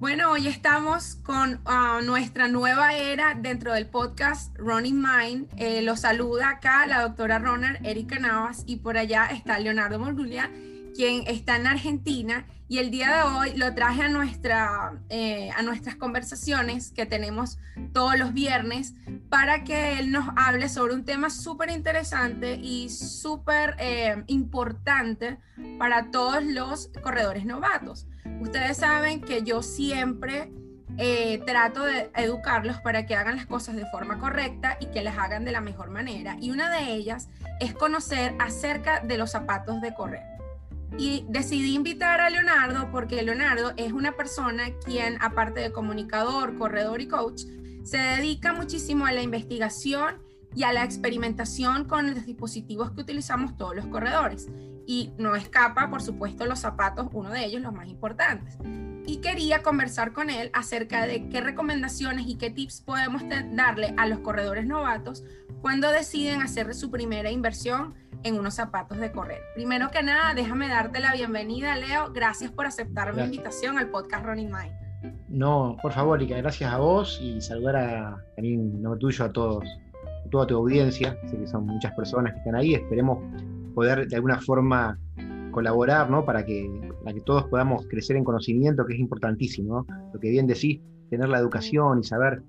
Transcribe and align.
Bueno, 0.00 0.30
hoy 0.30 0.46
estamos 0.46 1.16
con 1.24 1.60
ah, 1.64 2.00
nuestra 2.04 2.46
nueva 2.46 2.94
era 2.94 3.34
dentro 3.34 3.72
del 3.72 3.88
podcast 3.88 4.56
Running 4.56 5.02
Mind. 5.02 5.48
Eh, 5.56 5.82
lo 5.82 5.96
saluda 5.96 6.50
acá 6.50 6.86
la 6.86 7.02
doctora 7.02 7.40
Runner 7.40 7.80
Erika 7.82 8.20
Navas 8.20 8.62
y 8.64 8.76
por 8.76 8.96
allá 8.96 9.26
está 9.26 9.58
Leonardo 9.58 9.98
Morgulia, 9.98 10.52
quien 10.94 11.24
está 11.26 11.56
en 11.56 11.66
Argentina. 11.66 12.46
Y 12.68 12.78
el 12.78 12.92
día 12.92 13.16
de 13.16 13.22
hoy 13.24 13.56
lo 13.56 13.74
traje 13.74 14.02
a, 14.02 14.08
nuestra, 14.08 14.92
eh, 15.08 15.50
a 15.56 15.62
nuestras 15.62 15.96
conversaciones 15.96 16.92
que 16.92 17.04
tenemos 17.04 17.58
todos 17.92 18.16
los 18.16 18.32
viernes 18.32 18.94
para 19.28 19.64
que 19.64 19.98
él 19.98 20.12
nos 20.12 20.28
hable 20.36 20.68
sobre 20.68 20.94
un 20.94 21.04
tema 21.04 21.28
súper 21.28 21.70
interesante 21.70 22.54
y 22.54 22.88
súper 22.88 23.74
eh, 23.80 24.22
importante 24.28 25.38
para 25.76 26.12
todos 26.12 26.44
los 26.44 26.88
corredores 27.02 27.44
novatos. 27.46 28.06
Ustedes 28.40 28.76
saben 28.76 29.20
que 29.20 29.42
yo 29.42 29.62
siempre 29.62 30.50
eh, 30.96 31.40
trato 31.46 31.84
de 31.84 32.10
educarlos 32.16 32.80
para 32.80 33.06
que 33.06 33.14
hagan 33.14 33.36
las 33.36 33.46
cosas 33.46 33.76
de 33.76 33.86
forma 33.86 34.18
correcta 34.18 34.76
y 34.80 34.86
que 34.86 35.02
las 35.02 35.16
hagan 35.18 35.44
de 35.44 35.52
la 35.52 35.60
mejor 35.60 35.90
manera. 35.90 36.36
Y 36.40 36.50
una 36.50 36.70
de 36.70 36.92
ellas 36.92 37.28
es 37.60 37.74
conocer 37.74 38.34
acerca 38.38 39.00
de 39.00 39.18
los 39.18 39.30
zapatos 39.30 39.80
de 39.80 39.94
correr. 39.94 40.22
Y 40.96 41.24
decidí 41.28 41.74
invitar 41.74 42.20
a 42.20 42.30
Leonardo 42.30 42.90
porque 42.90 43.22
Leonardo 43.22 43.72
es 43.76 43.92
una 43.92 44.12
persona 44.12 44.70
quien, 44.84 45.20
aparte 45.20 45.60
de 45.60 45.70
comunicador, 45.70 46.56
corredor 46.56 47.00
y 47.00 47.06
coach, 47.06 47.42
se 47.84 47.98
dedica 47.98 48.52
muchísimo 48.52 49.06
a 49.06 49.12
la 49.12 49.22
investigación 49.22 50.16
y 50.54 50.64
a 50.64 50.72
la 50.72 50.82
experimentación 50.82 51.84
con 51.84 52.14
los 52.14 52.26
dispositivos 52.26 52.90
que 52.90 53.02
utilizamos 53.02 53.56
todos 53.56 53.76
los 53.76 53.86
corredores 53.86 54.48
y 54.88 55.12
no 55.18 55.36
escapa, 55.36 55.90
por 55.90 56.00
supuesto, 56.00 56.46
los 56.46 56.60
zapatos, 56.60 57.08
uno 57.12 57.30
de 57.30 57.44
ellos 57.44 57.60
los 57.60 57.74
más 57.74 57.88
importantes. 57.88 58.56
Y 59.04 59.18
quería 59.18 59.62
conversar 59.62 60.14
con 60.14 60.30
él 60.30 60.50
acerca 60.54 61.06
de 61.06 61.28
qué 61.28 61.42
recomendaciones 61.42 62.26
y 62.26 62.36
qué 62.36 62.48
tips 62.48 62.80
podemos 62.80 63.22
darle 63.52 63.92
a 63.98 64.06
los 64.06 64.20
corredores 64.20 64.66
novatos 64.66 65.24
cuando 65.60 65.90
deciden 65.92 66.40
hacer 66.40 66.74
su 66.74 66.90
primera 66.90 67.30
inversión 67.30 67.96
en 68.22 68.38
unos 68.38 68.54
zapatos 68.54 68.96
de 68.96 69.12
correr. 69.12 69.42
Primero 69.54 69.90
que 69.90 70.02
nada, 70.02 70.32
déjame 70.32 70.68
darte 70.68 71.00
la 71.00 71.12
bienvenida, 71.12 71.76
Leo. 71.76 72.10
Gracias 72.10 72.50
por 72.50 72.64
aceptar 72.64 73.14
mi 73.14 73.22
invitación 73.22 73.76
al 73.76 73.90
podcast 73.90 74.24
Running 74.24 74.50
Mind. 74.50 74.72
No, 75.28 75.76
por 75.82 75.92
favor, 75.92 76.22
Ica, 76.22 76.38
gracias 76.38 76.72
a 76.72 76.78
vos 76.78 77.20
y 77.22 77.42
saludar 77.42 77.76
a, 77.76 78.24
también 78.36 78.80
nombre 78.80 78.98
tuyo 78.98 79.26
a 79.26 79.30
todos, 79.30 79.64
a 80.24 80.30
toda 80.30 80.46
tu 80.46 80.56
audiencia. 80.56 81.14
Sé 81.26 81.36
que 81.36 81.46
son 81.46 81.66
muchas 81.66 81.92
personas 81.92 82.32
que 82.32 82.38
están 82.38 82.54
ahí. 82.54 82.74
Esperemos 82.74 83.18
poder 83.78 84.08
de 84.08 84.16
alguna 84.16 84.40
forma 84.40 84.98
colaborar, 85.52 86.10
¿no? 86.10 86.24
Para 86.24 86.44
que, 86.44 86.68
para 87.04 87.14
que 87.14 87.20
todos 87.20 87.44
podamos 87.44 87.86
crecer 87.86 88.16
en 88.16 88.24
conocimiento, 88.24 88.84
que 88.84 88.94
es 88.94 88.98
importantísimo, 88.98 89.86
Lo 90.12 90.18
que 90.18 90.30
bien 90.30 90.48
decís, 90.48 90.80
tener 91.10 91.28
la 91.28 91.38
educación 91.38 92.00
y 92.00 92.02
saber 92.02 92.42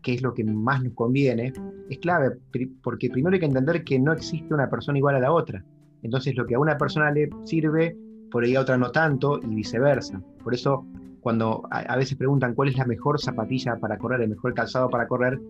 qué 0.00 0.14
es 0.14 0.22
lo 0.22 0.32
que 0.32 0.44
más 0.44 0.84
nos 0.84 0.94
conviene, 0.94 1.52
es 1.90 1.98
clave, 1.98 2.36
porque 2.84 3.10
primero 3.10 3.34
hay 3.34 3.40
que 3.40 3.46
entender 3.46 3.82
que 3.82 3.98
no 3.98 4.12
existe 4.12 4.54
una 4.54 4.70
persona 4.70 4.96
igual 4.96 5.16
a 5.16 5.18
la 5.18 5.32
otra. 5.32 5.64
Entonces, 6.04 6.36
lo 6.36 6.46
que 6.46 6.54
a 6.54 6.60
una 6.60 6.78
persona 6.78 7.10
le 7.10 7.30
sirve, 7.42 7.96
por 8.30 8.44
ahí 8.44 8.54
a 8.54 8.60
otra 8.60 8.78
no 8.78 8.92
tanto, 8.92 9.40
y 9.42 9.56
viceversa. 9.56 10.22
Por 10.44 10.54
eso, 10.54 10.86
cuando 11.20 11.64
a, 11.72 11.80
a 11.80 11.96
veces 11.96 12.16
preguntan 12.16 12.54
cuál 12.54 12.68
es 12.68 12.76
la 12.76 12.86
mejor 12.86 13.20
zapatilla 13.20 13.74
para 13.80 13.98
correr, 13.98 14.20
el 14.20 14.28
mejor 14.28 14.54
calzado 14.54 14.88
para 14.88 15.08
correr, 15.08 15.40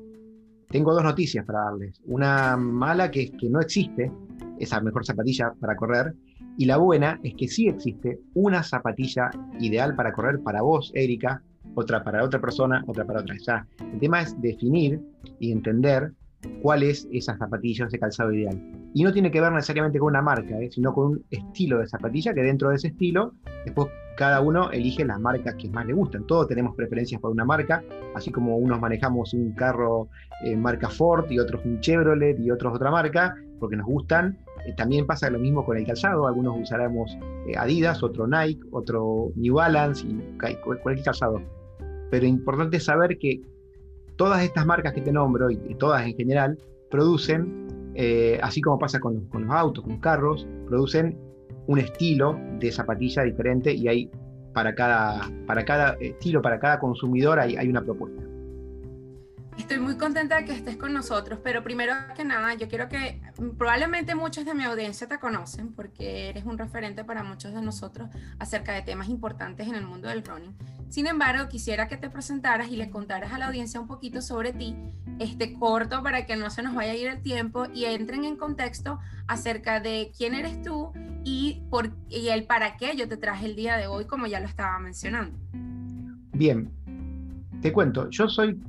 tengo 0.70 0.94
dos 0.94 1.04
noticias 1.04 1.44
para 1.44 1.64
darles. 1.64 2.00
Una 2.06 2.56
mala 2.56 3.10
que 3.10 3.24
es 3.24 3.30
que 3.32 3.50
no 3.50 3.60
existe, 3.60 4.10
esa 4.58 4.80
mejor 4.80 5.04
zapatilla 5.04 5.52
para 5.60 5.76
correr. 5.76 6.14
Y 6.58 6.64
la 6.64 6.78
buena 6.78 7.20
es 7.22 7.34
que 7.34 7.48
sí 7.48 7.68
existe 7.68 8.18
una 8.34 8.62
zapatilla 8.62 9.30
ideal 9.60 9.94
para 9.94 10.12
correr 10.12 10.40
para 10.40 10.62
vos, 10.62 10.90
Erika, 10.94 11.42
otra 11.74 12.02
para 12.02 12.24
otra 12.24 12.40
persona, 12.40 12.82
otra 12.86 13.04
para 13.04 13.20
otra. 13.20 13.36
Ya, 13.46 13.66
el 13.92 13.98
tema 13.98 14.22
es 14.22 14.40
definir 14.40 15.00
y 15.38 15.52
entender 15.52 16.12
cuál 16.62 16.82
es 16.82 17.08
esa 17.12 17.36
zapatilla, 17.36 17.86
ese 17.86 17.98
calzado 17.98 18.32
ideal. 18.32 18.60
Y 18.94 19.02
no 19.02 19.12
tiene 19.12 19.30
que 19.30 19.40
ver 19.40 19.52
necesariamente 19.52 19.98
con 19.98 20.08
una 20.08 20.22
marca, 20.22 20.58
¿eh? 20.60 20.70
sino 20.70 20.94
con 20.94 21.12
un 21.12 21.24
estilo 21.30 21.78
de 21.78 21.88
zapatilla, 21.88 22.32
que 22.32 22.42
dentro 22.42 22.70
de 22.70 22.76
ese 22.76 22.88
estilo, 22.88 23.34
después 23.64 23.88
cada 24.16 24.40
uno 24.40 24.70
elige 24.70 25.04
las 25.04 25.20
marcas 25.20 25.54
que 25.56 25.68
más 25.68 25.86
le 25.86 25.92
gustan. 25.92 26.26
Todos 26.26 26.48
tenemos 26.48 26.74
preferencias 26.74 27.20
por 27.20 27.30
una 27.30 27.44
marca, 27.44 27.84
así 28.14 28.30
como 28.30 28.56
unos 28.56 28.80
manejamos 28.80 29.34
un 29.34 29.52
carro 29.52 30.08
eh, 30.44 30.56
marca 30.56 30.88
Ford 30.88 31.30
y 31.30 31.38
otros 31.38 31.64
un 31.64 31.80
Chevrolet 31.80 32.38
y 32.40 32.50
otros 32.50 32.74
otra 32.74 32.90
marca, 32.90 33.34
porque 33.60 33.76
nos 33.76 33.86
gustan. 33.86 34.38
Eh, 34.66 34.74
también 34.76 35.06
pasa 35.06 35.30
lo 35.30 35.38
mismo 35.38 35.64
con 35.64 35.76
el 35.76 35.86
calzado, 35.86 36.26
algunos 36.26 36.60
usaremos 36.60 37.16
Adidas, 37.56 38.02
otro 38.02 38.26
Nike, 38.26 38.60
otro 38.72 39.30
New 39.36 39.54
Balance 39.54 40.06
y 40.06 40.20
cualquier 40.64 41.04
calzado. 41.04 41.40
Pero 42.10 42.26
importante 42.26 42.80
saber 42.80 43.16
que 43.18 43.40
todas 44.16 44.42
estas 44.42 44.66
marcas 44.66 44.92
que 44.92 45.00
te 45.00 45.12
nombro 45.12 45.50
y, 45.50 45.56
todas 45.78 46.04
en 46.04 46.16
general 46.16 46.58
producen, 46.90 47.92
eh, 47.94 48.38
así 48.42 48.60
como 48.60 48.78
pasa 48.78 48.98
con 48.98 49.28
los, 49.32 49.50
autos, 49.50 49.84
con 49.84 49.92
los 49.94 50.02
carros, 50.02 50.46
producen 50.66 51.16
un 51.66 51.78
estilo 51.78 52.38
de 52.58 52.72
zapatilla 52.72 53.22
diferente 53.22 53.72
y 53.72 53.88
hay 53.88 54.10
para 54.52 54.74
cada, 54.74 55.30
para 55.46 55.64
cada 55.64 55.96
estilo, 56.00 56.40
para 56.40 56.58
cada 56.58 56.78
consumidor 56.78 57.38
hay, 57.38 57.56
hay 57.56 57.68
una 57.68 57.82
propuesta. 57.82 58.22
Estoy 59.58 59.78
muy 59.78 59.96
contenta 59.96 60.36
de 60.36 60.44
que 60.44 60.52
estés 60.52 60.76
con 60.76 60.92
nosotros, 60.92 61.40
pero 61.42 61.62
primero 61.62 61.94
que 62.14 62.24
nada, 62.24 62.54
yo 62.54 62.68
quiero 62.68 62.88
que 62.88 63.15
probablemente 63.58 64.14
muchos 64.14 64.44
de 64.44 64.54
mi 64.54 64.64
audiencia 64.64 65.06
te 65.06 65.18
conocen 65.18 65.72
porque 65.72 66.28
eres 66.28 66.44
un 66.44 66.58
referente 66.58 67.04
para 67.04 67.22
muchos 67.22 67.52
de 67.52 67.62
nosotros 67.62 68.08
acerca 68.38 68.72
de 68.72 68.82
temas 68.82 69.08
importantes 69.08 69.68
en 69.68 69.74
el 69.74 69.86
mundo 69.86 70.08
del 70.08 70.24
running. 70.24 70.54
Sin 70.88 71.06
embargo, 71.06 71.48
quisiera 71.48 71.88
que 71.88 71.96
te 71.96 72.08
presentaras 72.08 72.70
y 72.70 72.76
le 72.76 72.90
contaras 72.90 73.32
a 73.32 73.38
la 73.38 73.46
audiencia 73.46 73.80
un 73.80 73.86
poquito 73.86 74.22
sobre 74.22 74.52
ti, 74.52 74.76
este 75.18 75.54
corto 75.54 76.02
para 76.02 76.26
que 76.26 76.36
no 76.36 76.50
se 76.50 76.62
nos 76.62 76.74
vaya 76.74 76.92
a 76.92 76.96
ir 76.96 77.08
el 77.08 77.22
tiempo 77.22 77.66
y 77.72 77.84
entren 77.84 78.24
en 78.24 78.36
contexto 78.36 78.98
acerca 79.26 79.80
de 79.80 80.12
quién 80.16 80.34
eres 80.34 80.62
tú 80.62 80.92
y, 81.24 81.62
por, 81.70 81.90
y 82.08 82.28
el 82.28 82.44
para 82.44 82.76
qué 82.76 82.96
yo 82.96 83.08
te 83.08 83.16
traje 83.16 83.46
el 83.46 83.56
día 83.56 83.76
de 83.76 83.86
hoy, 83.86 84.06
como 84.06 84.26
ya 84.26 84.40
lo 84.40 84.46
estaba 84.46 84.78
mencionando. 84.78 85.36
Bien, 86.32 86.70
te 87.60 87.72
cuento, 87.72 88.08
yo 88.10 88.28
soy 88.28 88.60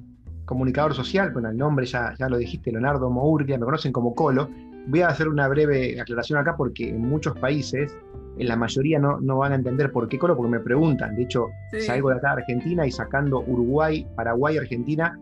comunicador 0.47 0.95
social, 0.95 1.31
bueno, 1.31 1.49
el 1.49 1.57
nombre 1.57 1.85
ya, 1.85 2.15
ya 2.17 2.29
lo 2.29 2.37
dijiste, 2.37 2.71
Leonardo 2.71 3.09
Mourgia, 3.09 3.57
me 3.59 3.65
conocen 3.65 3.91
como 3.91 4.15
Colo. 4.15 4.49
Voy 4.87 5.01
a 5.01 5.09
hacer 5.09 5.27
una 5.27 5.47
breve 5.49 5.99
aclaración 5.99 6.39
acá 6.39 6.55
porque 6.55 6.89
en 6.89 7.01
muchos 7.01 7.37
países, 7.37 7.93
en 8.39 8.47
la 8.47 8.55
mayoría 8.55 8.97
no, 8.97 9.19
no 9.19 9.39
van 9.39 9.51
a 9.51 9.55
entender 9.55 9.91
por 9.91 10.07
qué 10.07 10.17
Colo, 10.17 10.37
porque 10.37 10.51
me 10.51 10.61
preguntan. 10.61 11.17
De 11.17 11.23
hecho, 11.23 11.47
salgo 11.85 12.09
de 12.09 12.15
acá 12.15 12.29
de 12.29 12.41
Argentina 12.41 12.87
y 12.87 12.91
sacando 12.91 13.41
Uruguay, 13.41 14.07
Paraguay, 14.15 14.57
Argentina, 14.57 15.19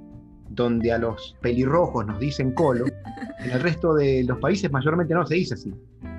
donde 0.51 0.91
a 0.91 0.99
los 0.99 1.35
pelirrojos 1.41 2.05
nos 2.05 2.19
dicen 2.19 2.51
Colo, 2.51 2.85
en 3.39 3.49
el 3.49 3.59
resto 3.61 3.95
de 3.95 4.23
los 4.25 4.37
países 4.37 4.71
mayormente 4.71 5.15
no 5.15 5.25
se 5.25 5.35
dice 5.35 5.55
así. 5.55 5.73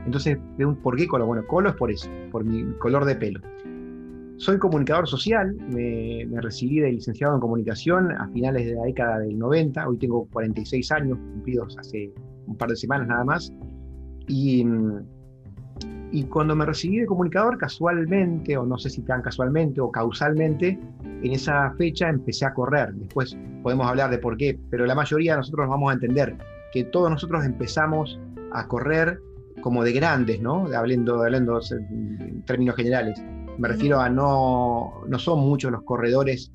Entonces, 0.05 0.37
¿por 0.83 0.97
qué 0.97 1.07
Colo? 1.07 1.27
Bueno, 1.27 1.47
Colo 1.47 1.69
es 1.69 1.77
por 1.77 1.93
eso, 1.93 2.11
por 2.33 2.45
mi 2.45 2.77
color 2.79 3.05
de 3.05 3.15
pelo. 3.15 3.41
Soy 4.39 4.59
comunicador 4.59 5.09
social, 5.09 5.57
me, 5.71 6.27
recibí 6.43 6.81
de 6.81 6.93
licenciado 6.93 7.35
en 7.35 7.41
comunicación 7.41 8.13
a 8.13 8.29
finales 8.29 8.67
de 8.67 8.75
la 8.75 8.83
década 8.83 9.19
del 9.21 9.39
90, 9.39 9.89
hoy 9.89 9.97
tengo 9.97 10.27
46 10.27 10.93
años 10.93 11.19
cumplidos 11.19 11.75
hace 11.79 12.13
un 12.47 12.55
par 12.57 12.69
de 12.69 12.77
semanas 12.77 13.09
nada 13.09 13.25
más, 13.25 13.51
y, 14.29 14.63
cuando 16.29 16.55
me 16.55 16.67
recibí 16.67 16.99
de 16.99 17.07
comunicador 17.07 17.57
casualmente, 17.57 18.59
o 18.59 18.67
no 18.67 18.77
sé 18.77 18.91
si 18.91 19.03
tan 19.03 19.23
casualmente 19.23 19.81
o 19.81 19.91
causalmente, 19.91 20.79
en 21.23 21.33
esa 21.33 21.73
fecha 21.79 22.11
empecé 22.11 22.45
a 22.45 22.53
correr, 22.53 22.93
después 22.93 23.37
podemos 23.63 23.87
hablar 23.87 24.11
de 24.11 24.19
por 24.19 24.37
qué, 24.37 24.59
pero 24.71 24.85
la 24.85 24.95
mayoría 24.95 25.33
de 25.33 25.39
nosotros 25.39 25.67
vamos 25.67 25.91
a 25.91 25.95
entender 25.95 26.37
que 26.73 26.85
todos 26.85 27.11
nosotros 27.11 27.43
empezamos 27.45 28.21
a 28.53 28.69
correr 28.69 29.19
como 29.63 29.83
de 29.83 29.93
grandes, 29.93 30.43
¿no? 30.43 30.67
Hablando, 30.75 31.23
hablando 31.23 31.59
en 31.71 32.43
términos 32.43 32.77
generales 32.77 33.23
me 33.59 33.69
refiero 33.69 34.01
a 34.01 34.09
no, 34.09 35.03
no 35.07 35.19
son 35.19 35.41
muchos 35.41 35.71
los 35.73 35.83
corredores 35.83 36.51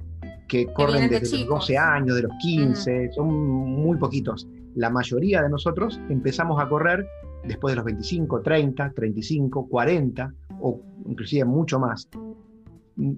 que 0.47 0.65
corren 0.73 1.09
desde 1.09 1.39
los 1.39 1.47
12 1.47 1.77
años, 1.77 2.15
de 2.15 2.23
los 2.23 2.31
15, 2.41 3.11
son 3.13 3.33
muy 3.33 3.97
poquitos. 3.97 4.47
La 4.75 4.89
mayoría 4.89 5.41
de 5.41 5.49
nosotros 5.49 5.99
empezamos 6.09 6.61
a 6.61 6.67
correr 6.67 7.07
después 7.45 7.71
de 7.71 7.77
los 7.77 7.85
25, 7.85 8.41
30, 8.41 8.91
35, 8.91 9.67
40 9.67 10.33
o 10.59 10.81
inclusive 11.07 11.45
mucho 11.45 11.79
más. 11.79 12.09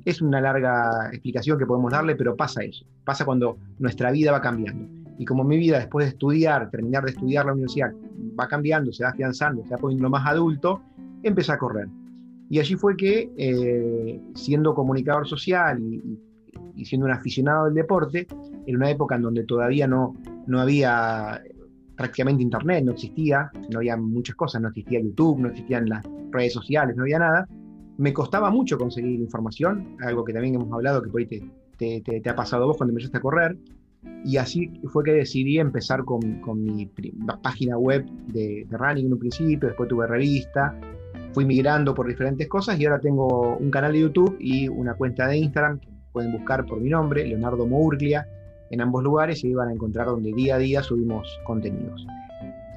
Es 0.05 0.21
una 0.21 0.39
larga 0.39 1.09
explicación 1.11 1.57
que 1.57 1.65
podemos 1.65 1.91
darle, 1.91 2.15
pero 2.15 2.35
pasa 2.35 2.63
eso. 2.63 2.85
Pasa 3.03 3.25
cuando 3.25 3.57
nuestra 3.79 4.11
vida 4.11 4.31
va 4.31 4.41
cambiando. 4.41 4.87
Y 5.17 5.25
como 5.25 5.43
mi 5.43 5.57
vida 5.57 5.77
después 5.77 6.05
de 6.05 6.11
estudiar, 6.11 6.69
terminar 6.69 7.03
de 7.03 7.11
estudiar 7.11 7.45
la 7.45 7.53
universidad, 7.53 7.91
va 8.39 8.47
cambiando, 8.47 8.91
se 8.93 9.03
va 9.03 9.09
afianzando, 9.09 9.63
se 9.63 9.69
va 9.71 9.77
poniendo 9.77 10.09
más 10.09 10.25
adulto, 10.27 10.81
empecé 11.23 11.51
a 11.51 11.57
correr. 11.57 11.87
Y 12.49 12.59
allí 12.59 12.75
fue 12.75 12.95
que, 12.95 13.31
eh, 13.37 14.21
siendo 14.35 14.73
comunicador 14.73 15.27
social 15.27 15.81
y, 15.81 16.85
siendo 16.85 17.05
un 17.05 17.13
aficionado 17.13 17.65
del 17.65 17.75
deporte, 17.75 18.27
en 18.65 18.75
una 18.75 18.89
época 18.89 19.15
en 19.15 19.21
donde 19.21 19.43
todavía 19.43 19.87
no, 19.87 20.15
no 20.47 20.59
había 20.59 21.41
prácticamente 21.95 22.43
internet, 22.43 22.83
no 22.83 22.91
existía, 22.93 23.51
no 23.71 23.79
había 23.79 23.95
muchas 23.95 24.35
cosas, 24.35 24.61
no 24.61 24.69
existía 24.69 24.99
YouTube, 24.99 25.39
no 25.39 25.49
existían 25.49 25.87
las 25.87 26.05
redes 26.31 26.53
sociales, 26.53 26.95
no 26.95 27.03
había 27.03 27.19
nada, 27.19 27.47
me 27.97 28.13
costaba 28.13 28.49
mucho 28.49 28.77
conseguir 28.77 29.19
información, 29.19 29.97
algo 30.01 30.23
que 30.23 30.33
también 30.33 30.55
hemos 30.55 30.71
hablado 30.71 31.01
que 31.01 31.09
por 31.09 31.21
ahí 31.21 31.27
te, 31.77 32.29
ha 32.29 32.35
pasado 32.35 32.67
vos 32.67 32.77
cuando 32.77 32.91
empezaste 32.91 33.17
a 33.17 33.21
correr. 33.21 33.57
Y 34.25 34.35
así 34.37 34.69
fue 34.91 35.03
que 35.03 35.13
decidí 35.13 35.59
empezar 35.59 36.03
con, 36.03 36.19
mi 36.61 36.89
página 37.41 37.77
web 37.77 38.05
de, 38.27 38.65
de, 38.69 38.77
running 38.77 39.05
en 39.05 39.13
un 39.13 39.19
principio, 39.19 39.69
después 39.69 39.87
tuve 39.87 40.07
revista, 40.07 40.77
fui 41.33 41.45
migrando 41.45 41.93
por 41.93 42.07
diferentes 42.07 42.47
cosas 42.47 42.79
y 42.79 42.85
ahora 42.85 42.99
tengo 42.99 43.57
un 43.57 43.71
canal 43.71 43.93
de 43.93 44.01
YouTube 44.01 44.37
y 44.39 44.67
una 44.67 44.93
cuenta 44.93 45.27
de 45.27 45.37
Instagram 45.37 45.79
que 45.79 45.89
pueden 46.11 46.31
buscar 46.31 46.65
por 46.65 46.79
mi 46.79 46.89
nombre, 46.89 47.25
Leonardo 47.25 47.65
Mourglia, 47.65 48.27
en 48.69 48.81
ambos 48.81 49.03
lugares 49.03 49.43
y 49.43 49.47
ahí 49.47 49.53
van 49.53 49.69
a 49.69 49.73
encontrar 49.73 50.07
donde 50.07 50.31
día 50.33 50.55
a 50.55 50.59
día 50.59 50.83
subimos 50.83 51.39
contenidos. 51.45 52.05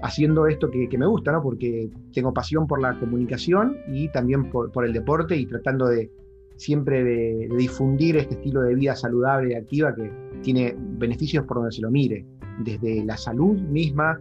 Haciendo 0.03 0.47
esto 0.47 0.71
que, 0.71 0.89
me 0.99 1.07
gusta, 1.07 1.33
¿no? 1.33 1.43
porque 1.43 1.91
tengo 2.13 2.33
pasión 2.33 2.67
por 2.67 2.81
la 2.81 2.99
comunicación 2.99 3.77
y 3.89 4.09
también 4.09 4.51
por, 4.51 4.85
el 4.85 4.93
deporte 4.93 5.37
y 5.37 5.47
tratando 5.47 5.87
de 5.87 6.11
siempre 6.57 7.03
de, 7.03 7.49
difundir 7.57 8.17
este 8.17 8.35
estilo 8.35 8.63
de 8.63 8.75
vida 8.75 8.95
saludable 8.95 9.53
y 9.53 9.55
activa 9.55 9.95
que 9.95 10.11
tiene 10.43 10.75
beneficios 10.77 11.45
por 11.45 11.59
donde 11.59 11.73
se 11.73 11.83
lo 11.83 11.91
mire, 11.91 12.27
desde 12.63 13.05
la 13.05 13.17
salud 13.17 13.59
misma, 13.59 14.21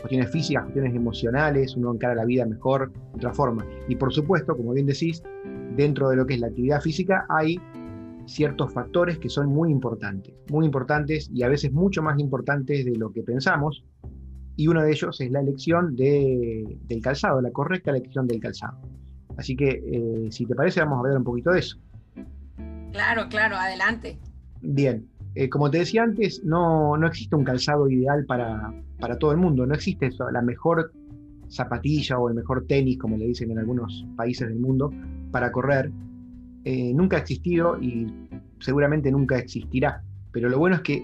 cuestiones 0.00 0.30
físicas, 0.30 0.64
cuestiones 0.64 0.94
emocionales, 0.94 1.76
uno 1.76 1.92
encara 1.92 2.14
la 2.14 2.24
vida 2.24 2.46
mejor, 2.46 2.92
de 2.92 3.16
otra 3.16 3.32
forma. 3.32 3.66
Y 3.88 3.96
por 3.96 4.12
supuesto, 4.12 4.56
como 4.56 4.72
bien 4.72 4.86
decís, 4.86 5.22
dentro 5.76 6.08
de 6.08 6.16
lo 6.16 6.26
que 6.26 6.34
es 6.34 6.40
la 6.40 6.48
actividad 6.48 6.80
física 6.80 7.26
hay 7.28 7.58
ciertos 8.26 8.72
factores 8.72 9.18
que 9.18 9.28
son 9.28 9.48
muy 9.48 9.70
importantes, 9.70 10.34
muy 10.48 10.64
importantes 10.64 11.28
y 11.32 11.42
a 11.42 11.48
veces 11.48 11.72
mucho 11.72 12.02
más 12.02 12.18
importantes 12.18 12.84
de 12.84 12.96
lo 12.96 13.12
que 13.12 13.22
pensamos. 13.22 13.84
Y 14.56 14.68
uno 14.68 14.82
de 14.82 14.92
ellos 14.92 15.20
es 15.20 15.30
la 15.30 15.40
elección 15.40 15.96
del 15.96 17.00
calzado, 17.02 17.40
la 17.40 17.50
correcta 17.50 17.90
elección 17.90 18.26
del 18.26 18.38
calzado. 18.38 18.78
Así 19.36 19.56
que, 19.56 19.82
eh, 19.84 20.28
si 20.30 20.44
te 20.44 20.54
parece, 20.54 20.80
vamos 20.80 21.00
a 21.00 21.08
ver 21.08 21.16
un 21.16 21.24
poquito 21.24 21.52
de 21.52 21.60
eso. 21.60 21.78
Claro, 22.92 23.28
claro, 23.30 23.56
adelante. 23.56 24.18
Bien, 24.60 25.08
eh, 25.34 25.48
como 25.48 25.70
te 25.70 25.78
decía 25.78 26.02
antes, 26.02 26.44
no, 26.44 26.96
no 26.96 27.06
existe 27.06 27.34
un 27.34 27.44
calzado 27.44 27.88
ideal 27.88 28.24
para, 28.26 28.72
para, 29.00 29.18
todo 29.18 29.32
el 29.32 29.38
mundo, 29.38 29.66
no 29.66 29.74
existe 29.74 30.06
eso, 30.06 30.30
la 30.30 30.42
mejor 30.42 30.92
zapatilla 31.52 32.18
o 32.18 32.28
el 32.28 32.34
mejor 32.34 32.66
tenis, 32.66 32.98
como 32.98 33.16
le 33.16 33.26
dicen 33.26 33.50
en 33.50 33.58
algunos 33.58 34.06
países 34.16 34.48
del 34.48 34.58
mundo, 34.58 34.90
para 35.30 35.52
correr. 35.52 35.90
Eh, 36.64 36.92
nunca 36.94 37.16
ha 37.16 37.20
existido 37.20 37.80
y 37.80 38.06
seguramente 38.60 39.10
nunca 39.10 39.38
existirá. 39.38 40.02
Pero 40.32 40.48
lo 40.48 40.58
bueno 40.58 40.76
es 40.76 40.82
que 40.82 41.02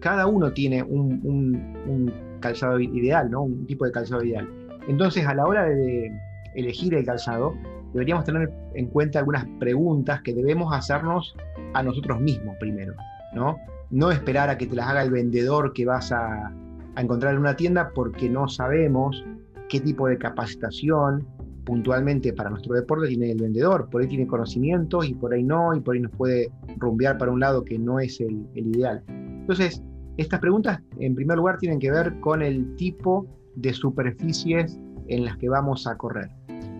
cada 0.00 0.26
uno 0.26 0.52
tiene 0.52 0.82
un, 0.82 2.12
calzado 2.40 2.80
ideal, 2.80 3.30
¿no? 3.30 3.42
un 3.42 3.66
tipo 3.66 3.84
de 3.84 3.92
calzado 3.92 4.24
ideal. 4.24 4.48
Entonces, 4.88 5.26
a 5.26 5.34
la 5.34 5.44
hora 5.44 5.64
de 5.64 6.10
elegir 6.54 6.94
el 6.94 7.04
calzado, 7.04 7.54
deberíamos 7.92 8.24
tener 8.24 8.50
en 8.74 8.86
cuenta 8.86 9.18
algunas 9.18 9.46
preguntas 9.58 10.22
que 10.22 10.32
debemos 10.32 10.72
hacernos 10.72 11.36
a 11.74 11.82
nosotros 11.82 12.20
mismos 12.20 12.56
primero. 12.58 12.94
¿No? 13.32 14.10
Esperar 14.10 14.50
a 14.50 14.58
que 14.58 14.66
te 14.66 14.76
las 14.76 14.88
haga 14.88 15.02
el 15.02 15.10
vendedor 15.10 15.72
que 15.72 15.84
vas 15.84 16.12
a, 16.12 16.52
a 16.94 17.00
encontrar 17.00 17.34
en 17.34 17.40
una 17.40 17.56
tienda 17.56 17.90
porque 17.94 18.28
no 18.28 18.48
sabemos 18.48 19.24
qué 19.68 19.80
tipo 19.80 20.08
de 20.08 20.18
capacitación, 20.18 21.26
puntualmente 21.64 22.32
para 22.32 22.50
nuestro 22.50 22.74
deporte 22.74 23.08
tiene 23.08 23.30
el 23.30 23.40
vendedor, 23.40 23.88
por 23.90 24.02
ahí 24.02 24.08
tiene 24.08 24.26
conocimientos 24.26 25.08
y 25.08 25.14
por 25.14 25.32
ahí 25.32 25.44
no, 25.44 25.74
y 25.74 25.80
por 25.80 25.94
ahí 25.94 26.00
nos 26.00 26.12
puede 26.12 26.50
rumbear 26.78 27.18
para 27.18 27.30
un 27.30 27.40
lado 27.40 27.64
que 27.64 27.78
no 27.78 28.00
es 28.00 28.20
el, 28.20 28.46
ideal. 28.54 29.02
Entonces, 29.08 29.82
estas 30.16 30.40
preguntas 30.40 30.80
en 30.98 31.14
primer 31.14 31.36
lugar 31.36 31.58
tienen 31.58 31.78
que 31.78 31.90
ver 31.90 32.18
con 32.20 32.42
el 32.42 32.74
tipo 32.76 33.26
de 33.54 33.72
superficies 33.72 34.78
en 35.06 35.24
las 35.24 35.36
que 35.36 35.48
vamos 35.48 35.86
a 35.86 35.96
correr. 35.96 36.28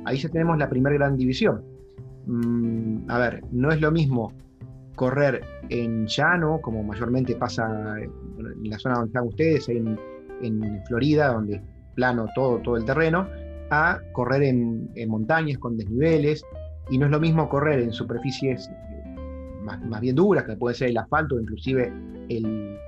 Ahí 0.05 0.19
ya 0.19 0.29
tenemos 0.29 0.59
la 0.59 0.69
primera 0.69 0.97
gran 0.97 1.17
división. 1.17 1.63
Mm, 2.27 3.09
a 3.09 3.19
ver, 3.19 3.45
no 3.53 3.71
es 3.71 3.81
lo 3.81 3.91
mismo 3.91 4.33
correr 4.95 5.43
en 5.69 6.07
llano, 6.07 6.61
como 6.61 6.83
mayormente 6.83 7.37
pasa 7.37 7.97
en 8.01 8.71
la 8.71 8.79
zona 8.79 8.97
donde 8.97 9.09
están 9.09 9.27
ustedes, 9.27 9.69
en, 9.69 9.99
en 10.43 10.83
Florida, 10.87 11.33
donde 11.33 11.63
plano 11.95 12.29
todo, 12.35 12.59
todo 12.59 12.77
el 12.77 12.85
terreno, 12.85 13.29
a 13.71 14.01
correr 14.13 14.43
en, 14.43 14.91
montañas 15.09 15.59
con 15.59 15.77
desniveles, 15.77 16.45
y 16.91 16.99
no 16.99 17.07
es 17.07 17.13
lo 17.13 17.21
mismo 17.21 17.49
correr 17.49 17.81
en 17.81 17.93
superficies 17.93 18.69
eh, 18.69 19.17
más, 19.63 20.01
bien 20.01 20.17
duras, 20.17 20.45
que 20.45 20.57
puede 20.57 20.75
ser 20.75 20.89
el 20.89 20.99
asfalto, 20.99 21.39
inclusive 21.39 21.93
el, 22.29 22.79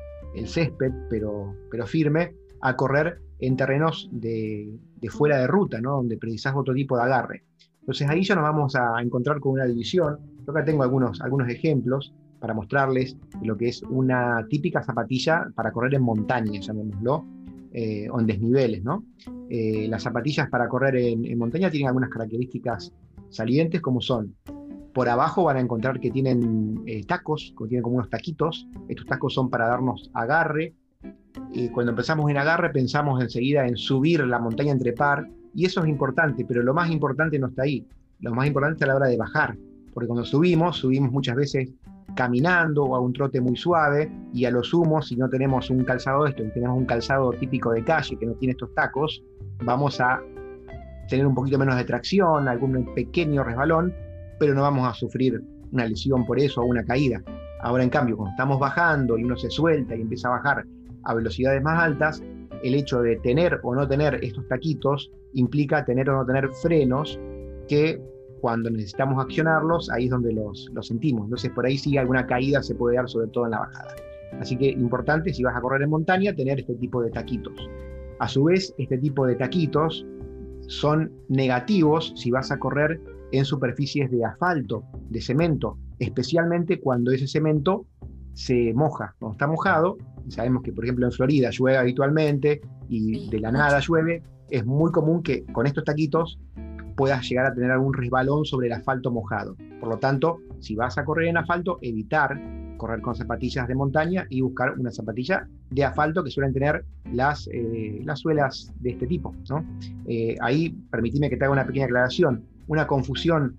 césped, 0.47 0.93
pero, 1.09 1.55
pero 1.71 1.87
firme, 1.87 2.35
a 2.63 2.75
correr 2.75 3.21
en 3.39 3.57
terrenos 3.57 4.09
de, 4.13 4.79
fuera 5.11 5.39
de 5.39 5.47
ruta, 5.47 5.81
¿no? 5.81 5.97
donde 5.97 6.17
precisas 6.17 6.55
otro 6.57 6.75
tipo 6.75 6.97
de 6.97 7.03
agarre. 7.03 7.45
Entonces 7.81 8.09
ahí 8.09 8.23
ya 8.23 8.35
nos 8.35 8.45
vamos 8.45 8.75
a 8.77 9.03
encontrar 9.03 9.41
con 9.41 9.53
una 9.53 9.67
división. 9.67 10.19
Yo 10.47 10.53
acá 10.53 10.65
tengo 10.65 10.83
algunos, 10.83 11.21
algunos 11.21 11.49
ejemplos 11.49 12.13
para 12.41 12.55
mostrarles 12.55 13.17
lo 13.43 13.57
que 13.57 13.69
es 13.69 13.83
una 13.85 14.45
típica 14.49 14.83
zapatilla 14.83 15.47
para 15.55 15.71
correr 15.71 15.95
en 15.95 16.03
montaña, 16.03 16.61
llamémoslo, 16.61 17.25
eh, 17.75 18.09
o 18.11 18.21
en 18.21 18.27
desniveles. 18.27 18.83
¿no? 18.83 19.05
Eh, 19.49 19.87
las 19.89 20.03
zapatillas 20.03 20.51
para 20.51 20.69
correr 20.69 20.97
en, 20.97 21.39
montaña 21.39 21.71
tienen 21.71 21.89
algunas 21.89 22.11
características 22.11 22.93
salientes 23.31 23.81
como 23.81 24.01
son, 24.01 24.35
por 24.93 25.09
abajo 25.09 25.45
van 25.45 25.57
a 25.57 25.61
encontrar 25.61 25.99
que 25.99 26.11
tienen 26.11 26.83
eh, 26.87 27.03
tacos, 27.05 27.55
que 27.57 27.69
tienen 27.69 27.83
como 27.83 27.97
unos 27.97 28.11
taquitos, 28.11 28.69
estos 28.89 29.07
tacos 29.07 29.33
son 29.33 29.49
para 29.49 29.69
darnos 29.69 30.11
agarre, 30.13 30.75
y 31.51 31.69
cuando 31.71 31.93
empezamos 31.93 32.31
en 32.31 32.37
agarre 32.37 32.71
pensamos 32.71 33.23
enseguida 33.23 33.67
en 33.67 33.77
subir 33.77 34.21
la 34.27 34.39
montaña 34.39 34.73
entre 34.73 34.93
par, 34.93 35.27
y 35.55 35.65
eso 35.65 35.83
es 35.83 35.89
importante, 35.89 36.45
pero 36.45 36.63
lo 36.63 36.75
más 36.75 36.91
importante 36.91 37.39
no 37.39 37.47
está 37.47 37.63
ahí, 37.63 37.87
lo 38.21 38.35
más 38.35 38.47
importante 38.47 38.77
es 38.77 38.83
a 38.83 38.87
la 38.89 38.97
hora 38.97 39.07
de 39.07 39.17
bajar, 39.17 39.57
porque 39.93 40.09
cuando 40.09 40.25
subimos, 40.25 40.79
subimos 40.79 41.13
muchas 41.13 41.37
veces 41.37 41.71
caminando 42.15 42.85
o 42.85 42.97
a 42.97 43.01
un 43.01 43.13
trote 43.13 43.41
muy 43.41 43.57
suave 43.57 44.11
y 44.33 44.45
a 44.45 44.51
lo 44.51 44.63
sumo, 44.63 45.01
si 45.03 45.17
no 45.17 45.29
tenemos 45.29 45.71
un 45.71 45.85
calzado 45.85 46.27
esto, 46.27 46.43
y 46.43 46.51
tenemos 46.51 46.77
un 46.77 46.85
calzado 46.85 47.33
típico 47.33 47.73
de 47.73 47.85
calle 47.85 48.17
que 48.19 48.27
no 48.27 48.35
tiene 48.35 48.53
estos 48.53 48.75
tacos, 48.75 49.23
vamos 49.65 50.01
a 50.01 50.21
tener 51.09 51.27
un 51.27 51.35
poquito 51.35 51.59
menos 51.59 51.77
de 51.77 51.85
tracción, 51.85 52.49
algún 52.49 52.95
pequeño 52.95 53.45
resbalón, 53.45 53.95
pero 54.39 54.55
no 54.55 54.63
vamos 54.63 54.89
a 54.89 54.95
sufrir 54.95 55.43
una 55.73 55.87
lesión 55.87 56.25
por 56.27 56.39
eso 56.39 56.63
o 56.63 56.67
una 56.67 56.85
caída. 56.85 57.23
Ahora, 57.61 57.85
en 57.85 57.91
cambio, 57.91 58.17
cuando 58.17 58.33
estamos 58.33 58.59
bajando 58.59 59.17
y 59.17 59.25
uno 59.25 59.37
se 59.37 59.51
suelta 59.51 59.95
y 59.97 60.01
empieza 60.01 60.29
a 60.29 60.33
bajar 60.33 60.65
a 61.05 61.15
velocidades 61.15 61.63
más 61.63 61.83
altas, 61.83 62.23
el 62.63 62.75
hecho 62.75 63.01
de 63.03 63.17
tener 63.17 63.61
o 63.63 63.75
no 63.75 63.87
tener 63.89 64.19
estos 64.23 64.47
taquitos 64.49 65.11
implica 65.35 65.85
tener 65.85 66.11
o 66.11 66.17
no 66.17 66.27
tener 66.27 66.49
frenos 66.63 67.19
que 67.69 68.01
cuando 68.43 68.69
necesitamos 68.71 69.25
accionarlos, 69.25 69.89
ahí 69.91 70.07
es 70.07 70.11
donde 70.11 70.33
los, 70.33 70.69
los 70.75 70.89
sentimos. 70.89 71.25
Entonces, 71.25 71.53
por 71.53 71.65
ahí 71.65 71.79
sí 71.79 71.97
alguna 71.97 72.27
caída 72.27 72.61
se 72.61 72.75
puede 72.75 72.97
dar, 72.97 73.09
sobre 73.09 73.29
todo 73.29 73.45
en 73.45 73.53
la 73.53 73.61
bajada. 73.61 73.95
Así 74.41 74.57
que 74.57 74.69
importante, 74.69 75.33
si 75.33 75.45
vas 75.45 75.57
a 75.57 75.61
correr 75.61 75.83
en 75.83 75.91
montaña, 75.91 76.35
tener 76.35 76.59
este 76.59 76.75
tipo 76.75 77.01
de 77.01 77.11
taquitos. 77.11 77.55
A 78.19 78.27
su 78.27 78.45
vez, 78.45 78.75
este 78.79 78.99
tipo 78.99 79.27
de 79.27 79.37
taquitos 79.37 80.05
son 80.67 81.13
negativos 81.29 82.13
si 82.17 82.33
vas 82.33 82.51
a 82.51 82.59
correr 82.59 83.01
en 83.31 83.45
superficies 83.45 84.11
de 84.11 84.25
asfalto, 84.25 84.83
de 85.09 85.21
cemento, 85.21 85.79
especialmente 86.01 86.81
cuando 86.81 87.13
ese 87.13 87.29
cemento 87.29 87.87
se 88.35 88.75
moja. 88.75 89.15
Cuando 89.21 89.35
está 89.35 89.47
mojado, 89.47 89.99
sabemos 90.29 90.65
que 90.65 90.73
por 90.73 90.85
ejemplo 90.85 91.07
en 91.07 91.13
Florida 91.13 91.51
llueve 91.51 91.79
habitualmente 91.79 92.61
y 92.89 93.29
de 93.31 93.39
la 93.39 93.53
nada 93.53 93.79
llueve, 93.81 94.23
es 94.51 94.67
muy 94.67 94.91
común 94.91 95.23
que 95.23 95.45
con 95.53 95.67
estos 95.67 95.85
taquitos 95.85 96.39
puedas 97.03 97.29
llegar 97.29 97.47
a 97.47 97.53
tener 97.53 97.73
algún 97.73 97.95
resbalón 97.95 98.45
sobre 98.45 98.69
el 98.69 98.75
asfalto 98.75 99.11
mojado. 99.11 99.57
Por 99.81 99.89
lo 99.89 99.99
tanto, 99.99 100.39
si 100.61 100.77
vas 100.77 100.97
a 100.99 101.05
correr 101.05 101.27
en 101.27 101.37
asfalto, 101.37 101.81
evitar 101.83 102.41
correr 102.77 103.01
con 103.01 103.17
zapatillas 103.17 103.67
de 103.67 103.75
montaña 103.75 104.25
y 104.31 104.41
buscar 104.41 104.79
una 104.79 104.93
zapatilla 104.93 105.49
de 105.71 105.85
asfalto 105.85 106.23
que 106.23 106.31
suelen 106.31 106.53
tener 106.53 106.85
las, 107.13 107.49
eh, 107.53 108.01
las 108.05 108.21
suelas 108.21 108.73
de 108.79 108.91
este 108.91 109.09
tipo. 109.09 109.35
Eh, 110.07 110.37
ahí 110.41 110.71
permitime 110.93 111.29
que 111.29 111.37
te 111.37 111.45
haga 111.45 111.53
una 111.53 111.67
pequeña 111.67 111.87
aclaración. 111.87 112.45
Una 112.69 112.87
confusión 112.87 113.57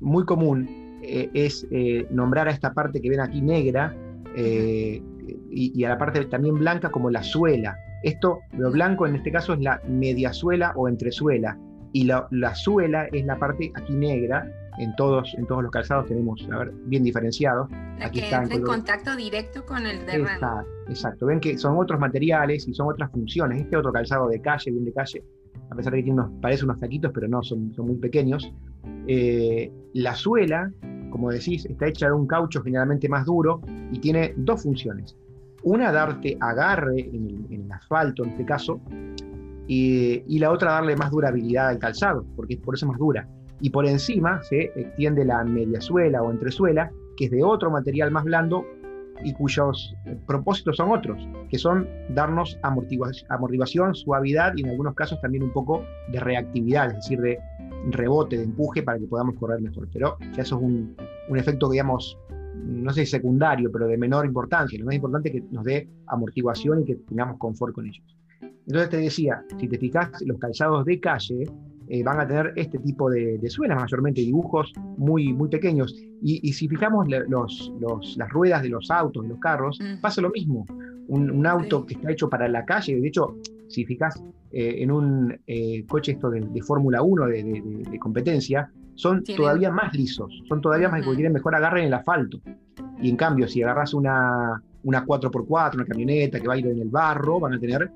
muy 0.00 0.26
común 0.26 0.68
eh, 1.02 1.30
es 1.32 1.66
nombrar 2.10 2.46
a 2.46 2.50
esta 2.50 2.74
parte 2.74 3.00
que 3.00 3.08
ven 3.08 3.20
aquí 3.20 3.40
negra 3.40 3.96
y, 4.36 5.00
y, 5.50 5.84
a 5.84 5.88
la 5.88 5.96
parte 5.96 6.22
también 6.26 6.56
blanca 6.56 6.90
como 6.90 7.08
la 7.10 7.22
suela. 7.22 7.74
Esto, 8.02 8.40
lo 8.52 8.70
blanco 8.70 9.06
en 9.06 9.16
este 9.16 9.32
caso 9.32 9.54
es 9.54 9.60
la 9.60 9.80
mediasuela 9.88 10.74
o 10.76 10.88
entresuela 10.88 11.56
y 11.92 12.04
la, 12.04 12.54
suela 12.54 13.06
es 13.12 13.24
la 13.24 13.38
parte 13.38 13.72
aquí 13.74 13.94
negra. 13.94 14.50
En 14.78 14.94
todos, 14.96 15.34
en 15.38 15.46
todos 15.46 15.62
los 15.62 15.72
calzados 15.72 16.06
tenemos, 16.06 16.46
a 16.52 16.58
ver, 16.58 16.72
bien 16.84 17.02
diferenciado. 17.02 17.66
aquí 17.98 18.18
que 18.20 18.26
está 18.26 18.42
en, 18.42 18.62
contacto 18.62 19.16
directo 19.16 19.64
con 19.64 19.86
el 19.86 20.04
terreno. 20.04 20.28
Exacto, 20.28 20.68
exacto. 20.88 21.26
Ven 21.26 21.40
que 21.40 21.56
son 21.56 21.78
otros 21.78 21.98
materiales 21.98 22.68
y 22.68 22.74
son 22.74 22.88
otras 22.88 23.10
funciones. 23.10 23.62
Este 23.62 23.74
otro 23.74 23.90
calzado 23.90 24.28
de 24.28 24.38
calle, 24.42 24.70
bien 24.70 24.84
de 24.84 24.92
calle, 24.92 25.24
a 25.70 25.74
pesar 25.74 25.92
de 25.92 26.00
que 26.00 26.04
tiene 26.04 26.20
unos, 26.20 26.30
parece 26.42 26.64
unos 26.64 26.78
taquitos, 26.78 27.10
pero 27.14 27.26
no, 27.26 27.42
son, 27.42 27.72
son 27.74 27.86
muy 27.86 27.96
pequeños. 27.96 28.52
Eh, 29.06 29.72
la 29.94 30.14
suela, 30.14 30.70
como 31.10 31.30
decís, 31.30 31.64
está 31.64 31.86
hecha 31.86 32.08
de 32.08 32.12
un 32.12 32.26
caucho 32.26 32.62
generalmente 32.62 33.08
más 33.08 33.24
duro 33.24 33.62
y 33.90 33.98
tiene 33.98 34.34
dos 34.36 34.62
funciones. 34.62 35.16
Una, 35.62 35.90
darte 35.90 36.36
agarre 36.38 37.00
en 37.00 37.26
el, 37.28 37.46
en 37.50 37.64
el 37.64 37.72
asfalto, 37.72 38.24
en 38.24 38.30
este 38.30 38.44
caso, 38.44 38.80
y, 39.66 40.38
la 40.38 40.50
otra 40.50 40.72
darle 40.72 40.96
más 40.96 41.10
durabilidad 41.10 41.68
al 41.68 41.78
calzado, 41.78 42.24
porque 42.36 42.54
es 42.54 42.60
por 42.60 42.74
eso 42.74 42.86
más 42.86 42.98
dura. 42.98 43.28
Y 43.60 43.70
por 43.70 43.86
encima 43.86 44.42
se 44.42 44.72
extiende 44.76 45.24
la 45.24 45.42
mediasuela 45.44 46.22
o 46.22 46.30
entresuela, 46.30 46.90
que 47.16 47.26
es 47.26 47.30
de 47.30 47.42
otro 47.42 47.70
material 47.70 48.10
más 48.10 48.24
blando 48.24 48.64
y 49.24 49.32
cuyos 49.32 49.94
eh, 50.04 50.16
propósitos 50.26 50.76
son 50.76 50.90
otros, 50.90 51.26
que 51.48 51.58
son 51.58 51.88
darnos 52.10 52.58
amortiguación, 52.62 53.94
suavidad 53.94 54.52
y 54.56 54.62
en 54.62 54.70
algunos 54.70 54.94
casos 54.94 55.18
también 55.22 55.42
un 55.42 55.52
poco 55.52 55.82
de 56.12 56.20
reactividad, 56.20 56.88
es 56.88 56.96
decir, 56.96 57.20
de 57.20 57.38
rebote, 57.90 58.36
de 58.36 58.44
empuje 58.44 58.82
para 58.82 58.98
que 58.98 59.06
podamos 59.06 59.36
correr 59.36 59.62
mejor. 59.62 59.88
Pero 59.90 60.18
ya 60.34 60.42
eso 60.42 60.56
es 60.56 60.62
un, 60.62 60.94
un 61.30 61.38
efecto, 61.38 61.70
digamos, 61.70 62.18
no 62.54 62.92
sé, 62.92 63.06
secundario, 63.06 63.70
pero 63.72 63.86
de 63.86 63.96
menor 63.96 64.26
importancia. 64.26 64.78
Lo 64.78 64.84
más 64.84 64.94
importante 64.94 65.28
es 65.30 65.34
que 65.36 65.48
nos 65.50 65.64
dé 65.64 65.88
amortiguación 66.06 66.82
y 66.82 66.84
que 66.84 66.96
tengamos 66.96 67.38
confort 67.38 67.74
con 67.74 67.86
ellos. 67.86 68.04
Entonces 68.66 68.90
te 68.90 68.96
decía, 68.98 69.44
si 69.58 69.68
te 69.68 69.78
fijas, 69.78 70.10
los 70.22 70.38
calzados 70.38 70.84
de 70.84 70.98
calle 70.98 71.44
eh, 71.88 72.02
van 72.02 72.18
a 72.18 72.26
tener 72.26 72.52
este 72.56 72.78
tipo 72.78 73.08
de, 73.08 73.38
suelas, 73.48 73.80
mayormente 73.80 74.20
dibujos 74.20 74.72
muy, 74.96 75.32
muy 75.32 75.48
pequeños. 75.48 75.94
Y, 76.20 76.52
si 76.52 76.66
fijamos 76.66 77.06
los, 77.28 77.72
las 78.16 78.28
ruedas 78.30 78.62
de 78.62 78.70
los 78.70 78.90
autos, 78.90 79.22
de 79.22 79.28
los 79.28 79.38
carros, 79.38 79.78
mm. 79.80 80.00
pasa 80.00 80.20
lo 80.20 80.30
mismo. 80.30 80.66
Un, 81.08 81.46
auto 81.46 81.86
que 81.86 81.94
está 81.94 82.10
hecho 82.10 82.28
para 82.28 82.48
la 82.48 82.64
calle, 82.64 83.00
de 83.00 83.06
hecho, 83.06 83.36
si 83.68 83.84
fijas 83.84 84.20
eh, 84.50 84.82
en 84.82 84.90
un 84.90 85.38
eh, 85.46 85.84
coche 85.86 86.12
esto 86.12 86.30
de, 86.30 86.62
Fórmula 86.62 87.02
1 87.02 87.26
de, 87.26 87.98
competencia, 88.00 88.68
son 88.96 89.22
todavía 89.22 89.70
más 89.70 89.94
lisos, 89.94 90.42
son 90.48 90.60
todavía 90.60 90.88
más, 90.88 91.02
porque 91.02 91.18
tienen 91.18 91.34
mejor 91.34 91.54
agarre 91.54 91.82
en 91.82 91.88
el 91.88 91.94
asfalto. 91.94 92.40
Y 93.00 93.10
en 93.10 93.16
cambio, 93.16 93.46
si 93.46 93.62
agarras 93.62 93.94
una, 93.94 94.60
una 94.82 95.04
4x4, 95.04 95.74
una 95.74 95.84
camioneta 95.84 96.40
que 96.40 96.48
va 96.48 96.54
a 96.54 96.58
ir 96.58 96.66
en 96.66 96.80
el 96.80 96.88
barro, 96.88 97.38
van 97.38 97.54
a 97.54 97.60
tener 97.60 97.88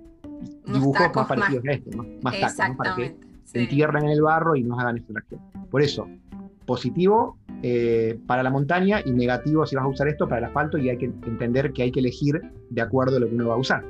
dibujos 0.66 1.10
más 1.14 1.26
parecidos 1.26 1.64
a 1.66 1.72
este, 1.72 1.96
más, 1.96 2.06
más 2.22 2.76
para 2.76 2.96
que 2.96 3.16
se 3.44 3.60
entierren 3.60 4.04
en 4.04 4.10
el 4.10 4.22
barro 4.22 4.56
y 4.56 4.62
nos 4.62 4.78
hagan 4.78 4.98
extracción. 4.98 5.40
Por 5.70 5.82
eso, 5.82 6.06
positivo 6.66 7.36
eh, 7.62 8.18
para 8.26 8.42
la 8.42 8.50
montaña 8.50 9.00
y 9.04 9.12
negativo 9.12 9.66
si 9.66 9.76
vas 9.76 9.84
a 9.84 9.88
usar 9.88 10.08
esto 10.08 10.28
para 10.28 10.38
el 10.38 10.44
asfalto 10.44 10.78
y 10.78 10.88
hay 10.88 10.96
que 10.96 11.06
entender 11.06 11.72
que 11.72 11.82
hay 11.82 11.92
que 11.92 12.00
elegir 12.00 12.40
de 12.70 12.80
acuerdo 12.80 13.16
a 13.16 13.20
lo 13.20 13.28
que 13.28 13.34
uno 13.34 13.48
va 13.48 13.54
a 13.54 13.58
usar. 13.58 13.84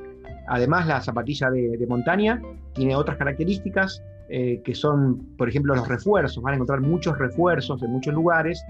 Además, 0.49 0.87
la 0.87 1.01
zapatilla 1.01 1.51
de, 1.51 1.87
montaña 1.89 2.43
tiene 2.73 2.97
otras 2.97 3.17
características 3.17 4.03
eh, 4.29 4.61
que 4.65 4.75
son, 4.75 5.19
por 5.37 5.49
ejemplo, 5.49 5.75
los 5.77 5.87
refuerzos. 5.87 6.43
Van 6.43 6.55
a 6.55 6.57
encontrar 6.57 6.81
muchos 6.81 7.17
refuerzos 7.19 7.83
en 7.83 7.91
muchos 7.91 8.15
lugares 8.15 8.65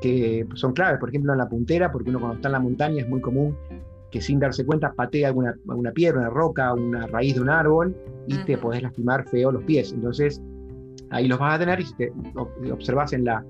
que 0.00 0.46
son 0.54 0.72
claves, 0.72 1.00
por 1.00 1.08
ejemplo, 1.08 1.32
en 1.32 1.38
la 1.38 1.48
puntera, 1.48 1.90
porque 1.90 2.10
uno 2.10 2.20
cuando 2.20 2.36
está 2.36 2.48
en 2.48 2.52
la 2.52 2.60
montaña 2.60 3.02
es 3.02 3.08
muy 3.08 3.20
común 3.20 3.56
que 4.16 4.22
sin 4.22 4.38
darse 4.38 4.64
cuenta 4.64 4.94
patea 4.94 5.28
alguna, 5.28 5.54
alguna 5.68 5.92
piedra, 5.92 6.20
una 6.20 6.30
roca, 6.30 6.72
una 6.72 7.06
raíz 7.06 7.34
de 7.34 7.42
un 7.42 7.50
árbol 7.50 7.94
y 8.26 8.34
te 8.44 8.56
podés 8.56 8.82
lastimar 8.82 9.28
feo 9.28 9.52
los 9.52 9.62
pies. 9.64 9.92
Entonces, 9.92 10.40
ahí 11.10 11.28
los 11.28 11.38
vas 11.38 11.56
a 11.56 11.58
tener 11.58 11.80
y 11.80 11.84
si 11.84 11.94
te 11.94 12.12
observas 12.72 13.12
en 13.12 13.26
la 13.26 13.44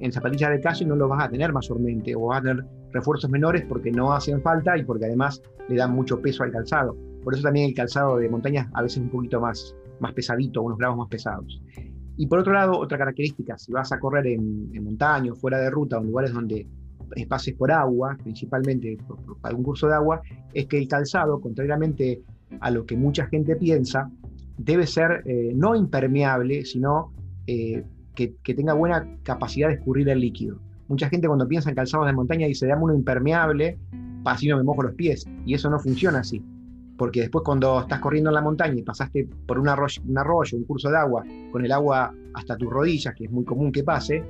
en 0.00 0.12
zapatillas 0.12 0.50
de 0.50 0.60
calle 0.60 0.84
no 0.84 0.94
los 0.94 1.08
vas 1.08 1.24
a 1.24 1.30
tener 1.30 1.54
mayormente 1.54 2.14
o 2.14 2.26
vas 2.26 2.40
a 2.40 2.42
tener 2.42 2.64
refuerzos 2.92 3.30
menores 3.30 3.64
porque 3.66 3.90
no 3.90 4.12
hacen 4.12 4.42
falta 4.42 4.76
y 4.76 4.84
porque 4.84 5.06
además 5.06 5.40
le 5.70 5.76
dan 5.76 5.94
mucho 5.94 6.20
peso 6.20 6.42
al 6.42 6.52
calzado. 6.52 6.94
Por 7.24 7.32
eso 7.32 7.42
también 7.42 7.70
el 7.70 7.74
calzado 7.74 8.18
de 8.18 8.28
montaña 8.28 8.70
a 8.74 8.82
veces 8.82 8.98
es 8.98 9.04
un 9.04 9.10
poquito 9.10 9.40
más, 9.40 9.74
más 10.00 10.12
pesadito, 10.12 10.60
unos 10.60 10.76
grados 10.76 10.98
más 10.98 11.08
pesados. 11.08 11.62
Y 12.18 12.26
por 12.26 12.40
otro 12.40 12.52
lado, 12.52 12.78
otra 12.78 12.98
característica, 12.98 13.56
si 13.56 13.72
vas 13.72 13.90
a 13.90 13.98
correr 13.98 14.26
en, 14.26 14.68
en 14.74 14.84
montaña 14.84 15.32
o 15.32 15.34
fuera 15.34 15.58
de 15.58 15.70
ruta 15.70 15.96
o 15.96 16.02
en 16.02 16.08
lugares 16.08 16.34
donde 16.34 16.66
pases 17.28 17.54
por 17.54 17.70
agua, 17.70 18.16
principalmente 18.22 18.98
por, 19.06 19.18
algún 19.42 19.64
curso 19.64 19.88
de 19.88 19.94
agua, 19.94 20.20
es 20.52 20.66
que 20.66 20.78
el 20.78 20.88
calzado, 20.88 21.40
contrariamente 21.40 22.22
a 22.60 22.70
lo 22.70 22.84
que 22.84 22.96
mucha 22.96 23.26
gente 23.26 23.56
piensa, 23.56 24.10
debe 24.58 24.86
ser 24.86 25.22
eh, 25.26 25.52
no 25.54 25.74
impermeable, 25.74 26.64
sino 26.64 27.12
eh, 27.46 27.82
que, 28.14 28.54
tenga 28.54 28.74
buena 28.74 29.08
capacidad 29.22 29.68
de 29.68 29.74
escurrir 29.74 30.08
el 30.08 30.20
líquido. 30.20 30.60
Mucha 30.88 31.08
gente 31.08 31.26
cuando 31.26 31.48
piensa 31.48 31.70
en 31.70 31.76
calzados 31.76 32.06
de 32.06 32.12
montaña 32.12 32.46
dice, 32.46 32.66
dame 32.66 32.82
uno 32.82 32.94
impermeable, 32.94 33.78
así 34.24 34.48
no 34.48 34.56
me 34.56 34.62
mojo 34.62 34.82
los 34.82 34.94
pies. 34.94 35.24
Y 35.46 35.54
eso 35.54 35.70
no 35.70 35.78
funciona 35.78 36.20
así. 36.20 36.42
Porque 36.98 37.20
después 37.20 37.42
cuando 37.44 37.80
estás 37.80 38.00
corriendo 38.00 38.28
en 38.28 38.34
la 38.34 38.42
montaña 38.42 38.74
y 38.74 38.82
pasaste 38.82 39.26
por 39.46 39.58
un 39.58 39.68
arroyo, 39.68 40.02
un 40.06 40.18
arroyo, 40.18 40.58
un 40.58 40.64
curso 40.64 40.90
de 40.90 40.98
agua, 40.98 41.24
con 41.50 41.64
el 41.64 41.72
agua 41.72 42.12
hasta 42.34 42.56
tus 42.56 42.68
rodillas, 42.68 43.14
que 43.14 43.24
es 43.24 43.30
muy 43.30 43.44
común 43.44 43.72
que 43.72 43.82
pase, 43.82 44.22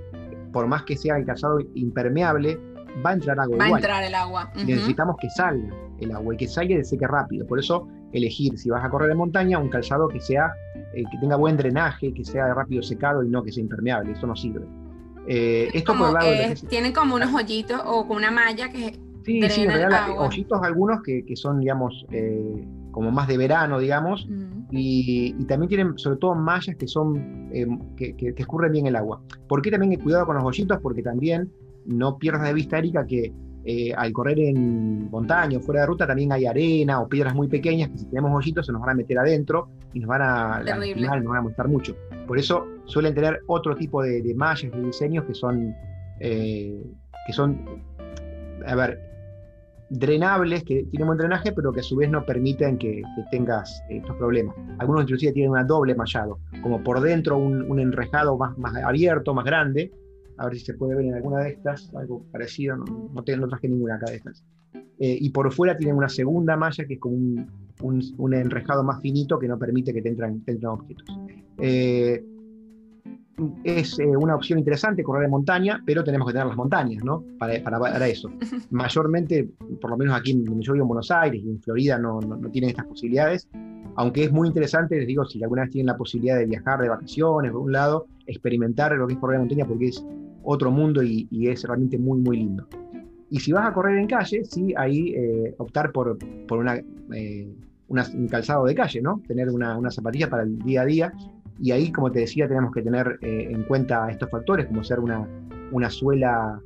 por 0.53 0.69
más 0.69 0.85
que 0.85 0.97
sea 0.97 1.17
el 1.17 1.25
calzado 1.25 1.59
impermeable, 1.75 2.61
va 3.05 3.11
a 3.11 3.13
entrar 3.15 3.39
agua. 3.39 3.57
Va 3.59 3.65
a 3.65 3.69
entrar 3.69 4.05
el 4.05 4.15
agua. 4.15 4.53
Necesitamos 4.55 5.17
que 5.21 5.31
salga 5.31 5.75
el 6.01 6.13
agua 6.13 6.35
y 6.35 6.37
que 6.37 6.49
salga 6.49 6.75
y 6.75 6.79
se 6.79 6.85
seque 6.85 7.07
rápido. 7.07 7.47
Por 7.47 7.59
eso 7.59 7.89
elegir, 8.13 8.59
si 8.59 8.71
vas 8.71 8.85
a 8.85 8.91
correr 8.91 9.11
en 9.11 9.19
montaña, 9.19 9.59
un 9.59 9.69
calzado 9.69 10.09
que 10.09 10.21
sea, 10.21 10.53
eh, 10.95 11.05
que 11.11 11.19
tenga 11.19 11.37
buen 11.37 11.57
drenaje, 11.57 12.13
que 12.13 12.25
sea 12.25 12.53
rápido 12.55 12.83
secado 12.83 13.23
y 13.23 13.29
no 13.29 13.43
que 13.43 13.53
sea 13.53 13.63
impermeable. 13.63 14.13
Eso 14.13 14.27
no 14.27 14.37
sirve. 14.37 14.67
Eh, 15.27 15.69
esto 15.75 15.97
por 15.97 16.13
lado 16.13 16.31
Tienen 16.69 16.93
como 16.93 17.15
unos 17.15 17.33
hoyitos 17.33 17.81
o 17.85 18.07
con 18.07 18.17
una 18.17 18.31
malla 18.31 18.71
que. 18.71 18.99
Sí, 19.25 19.41
sí, 19.51 19.63
en 19.63 19.71
realidad, 19.71 20.19
hoyitos 20.19 20.61
algunos 20.63 21.03
que, 21.03 21.25
que 21.27 21.37
son, 21.37 21.61
digamos, 21.61 22.07
eh, 22.11 22.67
como 22.91 23.11
más 23.11 23.29
de 23.29 23.37
verano, 23.37 23.79
digamos, 23.79 24.27
y, 24.71 25.35
también 25.45 25.69
tienen 25.69 25.99
sobre 25.99 26.17
todo 26.17 26.35
mallas 26.35 26.75
que 26.77 26.89
son 26.89 27.51
que, 27.97 28.17
que, 28.17 28.35
escurren 28.35 28.73
bien 28.73 28.87
el 28.87 28.97
agua. 28.97 29.21
¿Por 29.47 29.61
qué 29.61 29.71
también 29.71 29.93
hay 29.93 29.99
cuidado 29.99 30.25
con 30.25 30.37
los 30.37 30.45
hoyitos? 30.45 30.79
Porque 30.83 31.03
también 31.03 31.53
no 31.87 32.19
pierdas 32.19 32.45
de 32.45 32.55
vista, 32.55 32.79
Erika, 32.79 33.07
que 33.07 33.33
eh, 33.65 33.93
al 33.95 34.13
correr 34.13 34.39
en 34.39 35.11
montaña 35.11 35.59
o 35.59 35.61
fuera 35.61 35.83
de 35.83 35.87
ruta 35.87 36.07
también 36.07 36.33
hay 36.33 36.47
arena 36.47 37.01
o 37.01 37.09
piedras 37.09 37.35
muy 37.35 37.47
pequeñas 37.47 37.91
que 37.91 37.99
si 37.99 38.07
tenemos 38.07 38.35
hoyitos 38.35 38.65
se 38.65 38.73
nos 38.73 38.81
van 38.81 38.91
a 38.91 38.95
meter 38.95 39.19
adentro 39.19 39.69
y 39.93 40.01
nos 40.01 40.09
van 40.09 40.23
a 40.23 40.63
nos 40.63 41.25
van 41.25 41.37
a 41.37 41.43
molestar 41.43 41.69
mucho. 41.69 41.95
Por 42.27 42.39
eso 42.39 42.67
suelen 42.87 43.15
tener 43.15 43.41
otro 43.49 43.77
tipo 43.77 44.03
de, 44.03 44.23
mallas, 44.35 44.73
de 44.73 44.83
diseños 44.83 45.25
que 45.25 45.35
son, 45.35 45.75
eh, 46.21 46.83
que 47.27 47.33
son, 47.33 47.83
a 48.67 48.75
ver, 48.75 48.99
drenables, 49.91 50.63
que 50.65 50.85
tienen 50.85 51.09
buen 51.09 51.19
drenaje, 51.19 51.53
pero 51.53 51.73
que 51.73 51.81
a 51.81 51.83
su 51.83 51.97
vez 51.97 52.09
no 52.09 52.25
permiten 52.25 52.79
que, 52.79 53.03
tengas 53.31 53.83
estos 53.91 54.17
problemas. 54.17 54.55
Algunos 54.79 55.03
inclusive 55.03 55.33
tienen 55.33 55.51
una 55.51 55.65
doble 55.65 55.95
mallado, 55.95 56.39
como 56.63 56.83
por 56.83 57.01
dentro 57.01 57.37
un, 57.37 57.79
enrejado 57.79 58.39
más, 58.39 58.57
más 58.57 58.75
abierto, 58.77 59.35
más 59.35 59.45
grande, 59.45 59.91
a 60.41 60.47
ver 60.47 60.55
si 60.57 60.65
se 60.65 60.75
puede 60.75 60.97
ver 60.97 61.05
en 61.05 61.15
alguna 61.15 61.41
de 61.41 61.51
estas, 61.51 61.95
algo 61.95 62.25
parecido, 62.33 62.77
no, 62.77 63.11
no, 63.13 63.23
tengo, 63.23 63.47
traje 63.47 63.69
ninguna 63.69 63.97
acá 63.97 64.11
de 64.11 64.17
estas. 64.17 64.43
Eh, 64.99 65.19
y 65.21 65.31
por 65.31 65.53
fuera 65.53 65.77
tienen 65.77 65.97
una 65.97 66.09
segunda 66.09 66.57
malla 66.57 66.85
que 66.87 66.95
es 66.95 67.01
como 67.01 67.17
un, 67.17 68.15
un, 68.17 68.35
enrejado 68.35 68.83
más 68.83 69.01
finito 69.03 69.39
que 69.39 69.49
no 69.49 69.59
permite 69.59 69.93
que 69.93 70.01
te 70.01 70.09
entren, 70.09 70.43
objetos. 70.65 71.07
Eh, 71.59 72.25
es 73.65 73.99
eh, 73.99 74.07
una 74.07 74.35
opción 74.35 74.59
interesante 74.59 75.03
correr 75.03 75.25
en 75.25 75.31
montaña, 75.31 75.83
pero 75.85 76.03
tenemos 76.05 76.27
que 76.27 76.33
tener 76.33 76.47
las 76.47 76.57
montañas, 76.57 77.05
¿no? 77.05 77.23
Para, 77.39 77.63
para, 77.63 78.09
eso. 78.09 78.31
Mayormente, 78.71 79.47
por 79.79 79.91
lo 79.91 79.99
menos 79.99 80.17
aquí 80.19 80.33
en, 80.33 80.61
yo 80.61 80.73
vivo 80.73 80.85
en 80.85 80.89
Buenos 80.89 81.11
Aires 81.11 81.43
y 81.45 81.51
en 81.51 81.61
Florida 81.61 81.99
no, 81.99 82.21
no, 82.21 82.37
no, 82.37 82.51
tienen 82.51 82.71
estas 82.71 82.87
posibilidades, 82.87 83.47
aunque 83.97 84.25
es 84.25 84.33
muy 84.33 84.49
interesante, 84.49 84.97
les 84.97 85.07
digo, 85.07 85.25
si 85.25 85.43
alguna 85.43 85.63
vez 85.63 85.71
tienen 85.73 85.87
la 85.87 85.97
posibilidad 85.97 86.39
de 86.39 86.47
viajar 86.47 86.81
de 86.81 86.89
vacaciones, 86.89 87.53
por 87.53 87.61
un 87.61 87.73
lado, 87.73 88.07
experimentar 88.27 88.93
lo 88.93 89.07
que 89.07 89.15
es 89.15 89.19
correr 89.19 89.37
en 89.37 89.43
montaña, 89.43 89.67
porque 89.67 89.89
es 89.89 90.05
otro 90.43 90.71
mundo 90.71 91.03
y, 91.03 91.29
es 91.49 91.65
realmente 91.65 91.99
muy, 91.99 92.19
muy 92.19 92.39
lindo. 92.39 92.67
Y 93.31 93.41
si 93.41 93.53
vas 93.53 93.69
a 93.69 93.73
correr 93.73 93.99
en 93.99 94.07
calle, 94.07 94.45
sí, 94.45 94.75
ahí 94.77 95.15
eh, 95.15 95.55
optar 95.59 95.93
por, 95.93 96.19
por 96.47 96.59
una, 96.59 96.77
eh, 97.15 97.49
un 97.89 98.29
calzado 98.29 98.65
de 98.65 98.75
calle, 98.75 99.01
¿no? 99.01 99.23
Tener 99.27 99.49
una, 99.51 99.77
una, 99.77 99.91
zapatilla 99.91 100.29
para 100.29 100.43
el 100.43 100.59
día 100.59 100.83
a 100.83 100.85
día. 100.85 101.13
Y 101.61 101.73
ahí, 101.73 101.93
como 101.93 102.11
te 102.11 102.21
decía, 102.21 102.49
tenemos 102.49 102.73
que 102.73 102.83
tener 102.83 103.19
eh, 103.23 103.49
en 103.51 103.63
cuenta 103.65 104.11
estos 104.11 104.31
factores, 104.31 104.67
como 104.67 104.83
ser 104.83 104.99
una, 104.99 105.29
una 105.71 105.91
suela 105.91 106.61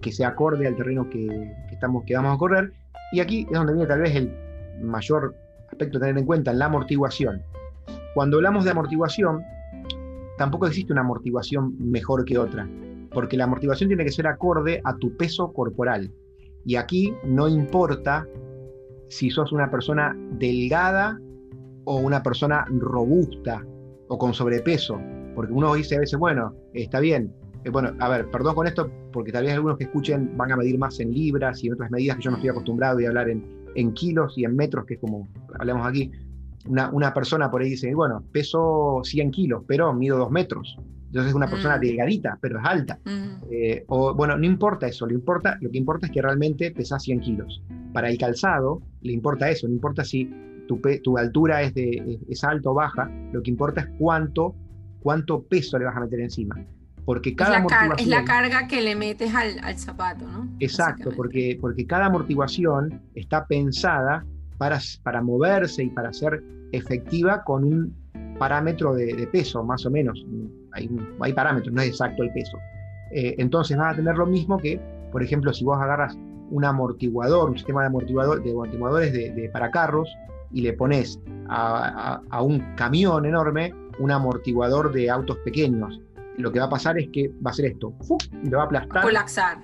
que 0.00 0.12
sea 0.12 0.28
acorde 0.28 0.66
al 0.66 0.76
terreno 0.76 1.08
que, 1.10 1.52
estamos, 1.70 2.04
que 2.04 2.14
vamos 2.14 2.36
a 2.36 2.38
correr. 2.38 2.72
Y 3.12 3.20
aquí 3.20 3.46
es 3.50 3.52
donde 3.52 3.72
viene 3.72 3.88
tal 3.88 4.00
vez 4.00 4.14
el 4.14 4.32
mayor 4.82 5.34
aspecto 5.70 5.98
a 5.98 6.00
tener 6.00 6.18
en 6.18 6.24
cuenta, 6.24 6.52
la 6.52 6.66
amortiguación. 6.66 7.42
Cuando 8.14 8.38
hablamos 8.38 8.64
de 8.64 8.70
amortiguación, 8.70 9.42
tampoco 10.38 10.66
existe 10.66 10.92
una 10.92 11.02
amortiguación 11.02 11.74
mejor 11.78 12.24
que 12.24 12.38
otra 12.38 12.66
porque 13.16 13.38
la 13.38 13.44
amortiguación 13.44 13.88
tiene 13.88 14.04
que 14.04 14.12
ser 14.12 14.26
acorde 14.26 14.82
a 14.84 14.94
tu 14.98 15.16
peso 15.16 15.50
corporal. 15.50 16.12
Y 16.66 16.76
aquí 16.76 17.14
no 17.24 17.48
importa 17.48 18.28
si 19.08 19.30
sos 19.30 19.52
una 19.52 19.70
persona 19.70 20.14
delgada 20.32 21.18
o 21.84 21.96
una 21.96 22.22
persona 22.22 22.66
robusta 22.68 23.64
o 24.08 24.18
con 24.18 24.34
sobrepeso, 24.34 25.00
porque 25.34 25.54
uno 25.54 25.72
dice 25.72 25.96
a 25.96 26.00
veces, 26.00 26.18
bueno, 26.18 26.52
está 26.74 27.00
bien, 27.00 27.32
eh, 27.64 27.70
bueno, 27.70 27.94
a 28.00 28.10
ver, 28.10 28.30
perdón 28.30 28.54
con 28.54 28.66
esto, 28.66 28.90
porque 29.14 29.32
tal 29.32 29.44
vez 29.44 29.54
algunos 29.54 29.78
que 29.78 29.84
escuchen 29.84 30.36
van 30.36 30.52
a 30.52 30.56
medir 30.58 30.78
más 30.78 31.00
en 31.00 31.10
libras 31.10 31.64
y 31.64 31.68
en 31.68 31.72
otras 31.72 31.90
medidas 31.90 32.18
que 32.18 32.24
yo 32.24 32.30
no 32.32 32.36
estoy 32.36 32.50
acostumbrado 32.50 32.98
a 32.98 33.08
hablar 33.08 33.30
en, 33.30 33.42
en 33.76 33.94
kilos 33.94 34.36
y 34.36 34.44
en 34.44 34.54
metros, 34.54 34.84
que 34.84 34.94
es 34.94 35.00
como 35.00 35.26
hablamos 35.58 35.86
aquí. 35.86 36.12
Una, 36.66 36.90
una, 36.90 37.14
persona 37.14 37.50
por 37.50 37.62
ahí 37.62 37.70
dice, 37.70 37.94
bueno, 37.94 38.22
peso 38.30 39.00
100 39.02 39.30
kilos, 39.30 39.62
pero 39.66 39.94
mido 39.94 40.18
2 40.18 40.30
metros. 40.30 40.76
Entonces 41.16 41.30
es 41.30 41.34
una 41.34 41.48
persona 41.48 41.78
mm. 41.78 41.80
delgadita, 41.80 42.38
pero 42.42 42.58
es 42.58 42.64
alta. 42.66 42.98
Mm. 43.06 43.44
Eh, 43.50 43.84
o, 43.88 44.14
bueno, 44.14 44.36
no 44.36 44.44
importa 44.44 44.86
eso, 44.86 45.06
lo, 45.06 45.14
importa, 45.14 45.56
lo 45.62 45.70
que 45.70 45.78
importa 45.78 46.06
es 46.06 46.12
que 46.12 46.20
realmente 46.20 46.70
pesa 46.72 46.98
100 46.98 47.20
kilos. 47.20 47.62
Para 47.94 48.10
el 48.10 48.18
calzado 48.18 48.82
le 49.00 49.14
importa 49.14 49.48
eso, 49.48 49.66
no 49.66 49.72
importa 49.72 50.04
si 50.04 50.30
tu, 50.68 50.78
tu 51.02 51.16
altura 51.16 51.62
es, 51.62 51.72
de, 51.72 52.20
es, 52.28 52.44
alta 52.44 52.68
o 52.68 52.74
baja, 52.74 53.10
lo 53.32 53.42
que 53.42 53.50
importa 53.50 53.80
es 53.80 53.88
cuánto, 53.98 54.54
cuánto 55.00 55.42
peso 55.42 55.78
le 55.78 55.86
vas 55.86 55.96
a 55.96 56.00
meter 56.00 56.20
encima. 56.20 56.62
Porque 57.06 57.34
cada 57.34 57.60
es, 57.60 57.64
la 57.70 57.94
es 57.96 58.06
la 58.08 58.24
carga 58.24 58.66
que 58.68 58.82
le 58.82 58.94
metes 58.94 59.34
al, 59.34 59.58
al 59.62 59.78
zapato, 59.78 60.26
¿no? 60.30 60.50
Exacto, 60.60 61.12
porque, 61.16 61.56
porque 61.58 61.86
cada 61.86 62.06
amortiguación 62.06 63.00
está 63.14 63.46
pensada 63.46 64.26
para, 64.58 64.78
para 65.02 65.22
moverse 65.22 65.82
y 65.82 65.88
para 65.88 66.12
ser 66.12 66.44
efectiva 66.72 67.42
con 67.42 67.64
un 67.64 67.96
parámetro 68.38 68.94
de, 68.94 69.28
peso, 69.32 69.64
más 69.64 69.84
o 69.86 69.90
menos. 69.90 70.24
Hay, 70.72 70.90
hay, 71.20 71.32
parámetros, 71.32 71.74
no 71.74 71.82
es 71.82 71.88
exacto 71.88 72.22
el 72.22 72.32
peso. 72.32 72.58
Eh, 73.12 73.34
entonces 73.38 73.76
vas 73.76 73.94
a 73.94 73.96
tener 73.96 74.16
lo 74.16 74.26
mismo 74.26 74.58
que, 74.58 74.80
por 75.12 75.22
ejemplo, 75.22 75.52
si 75.52 75.64
vos 75.64 75.78
agarras 75.80 76.16
un 76.50 76.64
amortiguador, 76.64 77.50
un 77.50 77.56
sistema 77.56 77.82
de, 77.82 77.88
amortiguador, 77.88 78.42
de 78.42 78.50
amortiguadores 78.50 79.12
de, 79.12 79.50
para 79.52 79.70
carros 79.70 80.08
y 80.52 80.62
le 80.62 80.72
pones 80.72 81.20
a, 81.48 82.20
a, 82.30 82.42
un 82.42 82.60
camión 82.76 83.26
enorme 83.26 83.72
un 83.98 84.10
amortiguador 84.10 84.92
de 84.92 85.10
autos 85.10 85.38
pequeños. 85.38 86.00
Lo 86.36 86.52
que 86.52 86.58
va 86.58 86.66
a 86.66 86.70
pasar 86.70 86.98
es 86.98 87.08
que 87.12 87.28
va 87.28 87.46
a 87.46 87.50
hacer 87.50 87.66
esto, 87.66 87.94
y 88.42 88.48
lo 88.48 88.58
va 88.58 88.64
a 88.64 88.66
aplastar. 88.66 89.02
Colapsar. 89.02 89.58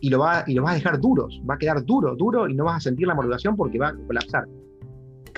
Y 0.00 0.10
lo, 0.10 0.20
va, 0.20 0.44
y 0.46 0.54
lo 0.54 0.62
vas 0.62 0.72
a 0.72 0.74
dejar 0.76 1.00
duros, 1.00 1.42
va 1.48 1.54
a 1.54 1.58
quedar 1.58 1.84
duro, 1.84 2.14
duro 2.14 2.48
y 2.48 2.54
no 2.54 2.64
vas 2.64 2.76
a 2.76 2.80
sentir 2.80 3.06
la 3.06 3.14
amortiguación 3.14 3.56
porque 3.56 3.78
va 3.78 3.88
a 3.88 3.94
colapsar. 4.06 4.44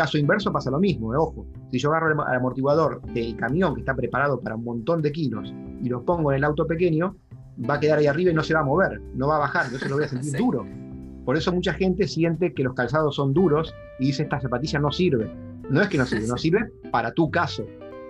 Caso 0.01 0.17
inverso 0.17 0.51
pasa 0.51 0.71
lo 0.71 0.79
mismo, 0.79 1.13
eh, 1.13 1.19
ojo. 1.19 1.47
Si 1.71 1.79
yo 1.79 1.91
agarro 1.91 2.11
el 2.13 2.35
amortiguador 2.35 3.03
del 3.13 3.37
camión 3.37 3.75
que 3.75 3.81
está 3.81 3.95
preparado 3.95 4.41
para 4.41 4.57
un 4.57 4.65
montón 4.65 5.03
de 5.03 5.13
kilos 5.13 5.53
y 5.83 5.91
lo 5.91 6.03
pongo 6.07 6.33
en 6.33 6.39
el 6.39 6.45
auto 6.45 6.67
pequeño, 6.67 7.17
va 7.69 7.75
a 7.75 7.81
quedar 7.81 7.99
ahí 7.99 8.07
arriba 8.07 8.31
y 8.31 8.35
no 8.35 8.43
se 8.43 8.55
va 8.55 8.61
a 8.61 8.65
mover, 8.65 8.99
no 9.15 9.29
va 9.29 9.37
a 9.37 9.41
bajar, 9.41 9.67
entonces 9.67 9.91
lo 9.91 9.97
voy 9.97 10.07
a 10.07 10.09
sentir 10.15 10.39
duro. 10.39 10.67
Por 11.27 11.37
eso 11.37 11.53
mucha 11.53 11.75
gente 11.75 12.09
siente 12.09 12.55
que 12.55 12.63
los 12.63 12.73
calzados 12.73 13.17
son 13.17 13.35
duros 13.35 13.75
y 13.99 14.07
dice 14.07 14.23
esta 14.23 14.41
zapatilla 14.41 14.79
no 14.79 14.91
sirve. 14.91 15.31
No 15.69 15.83
es 15.83 15.89
que 15.89 15.99
no 15.99 16.07
sirve, 16.07 16.27
no 16.27 16.39
sirve 16.39 16.71
para 16.91 17.13
tu 17.13 17.31
caso. 17.31 17.67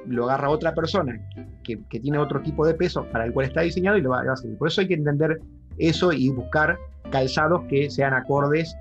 Lo 0.07 0.27
agarra 0.27 0.51
otra 0.51 0.73
persona 0.77 1.21
que, 1.65 1.77
tiene 1.89 2.19
otro 2.19 2.41
tipo 2.41 2.65
de 2.65 2.75
peso 2.75 3.05
para 3.11 3.25
el 3.25 3.33
cual 3.33 3.47
está 3.47 3.63
diseñado 3.63 3.97
y 3.99 4.03
lo 4.03 4.11
va, 4.11 4.21
a 4.21 4.37
servir. 4.37 4.57
Por 4.59 4.69
eso 4.69 4.81
hay 4.81 4.87
que 4.87 4.95
entender 4.95 5.41
eso 5.77 6.13
y 6.13 6.29
buscar 6.31 6.79
calzados 7.11 7.63
que 7.69 7.91
sean 7.91 8.15
acordes 8.15 8.77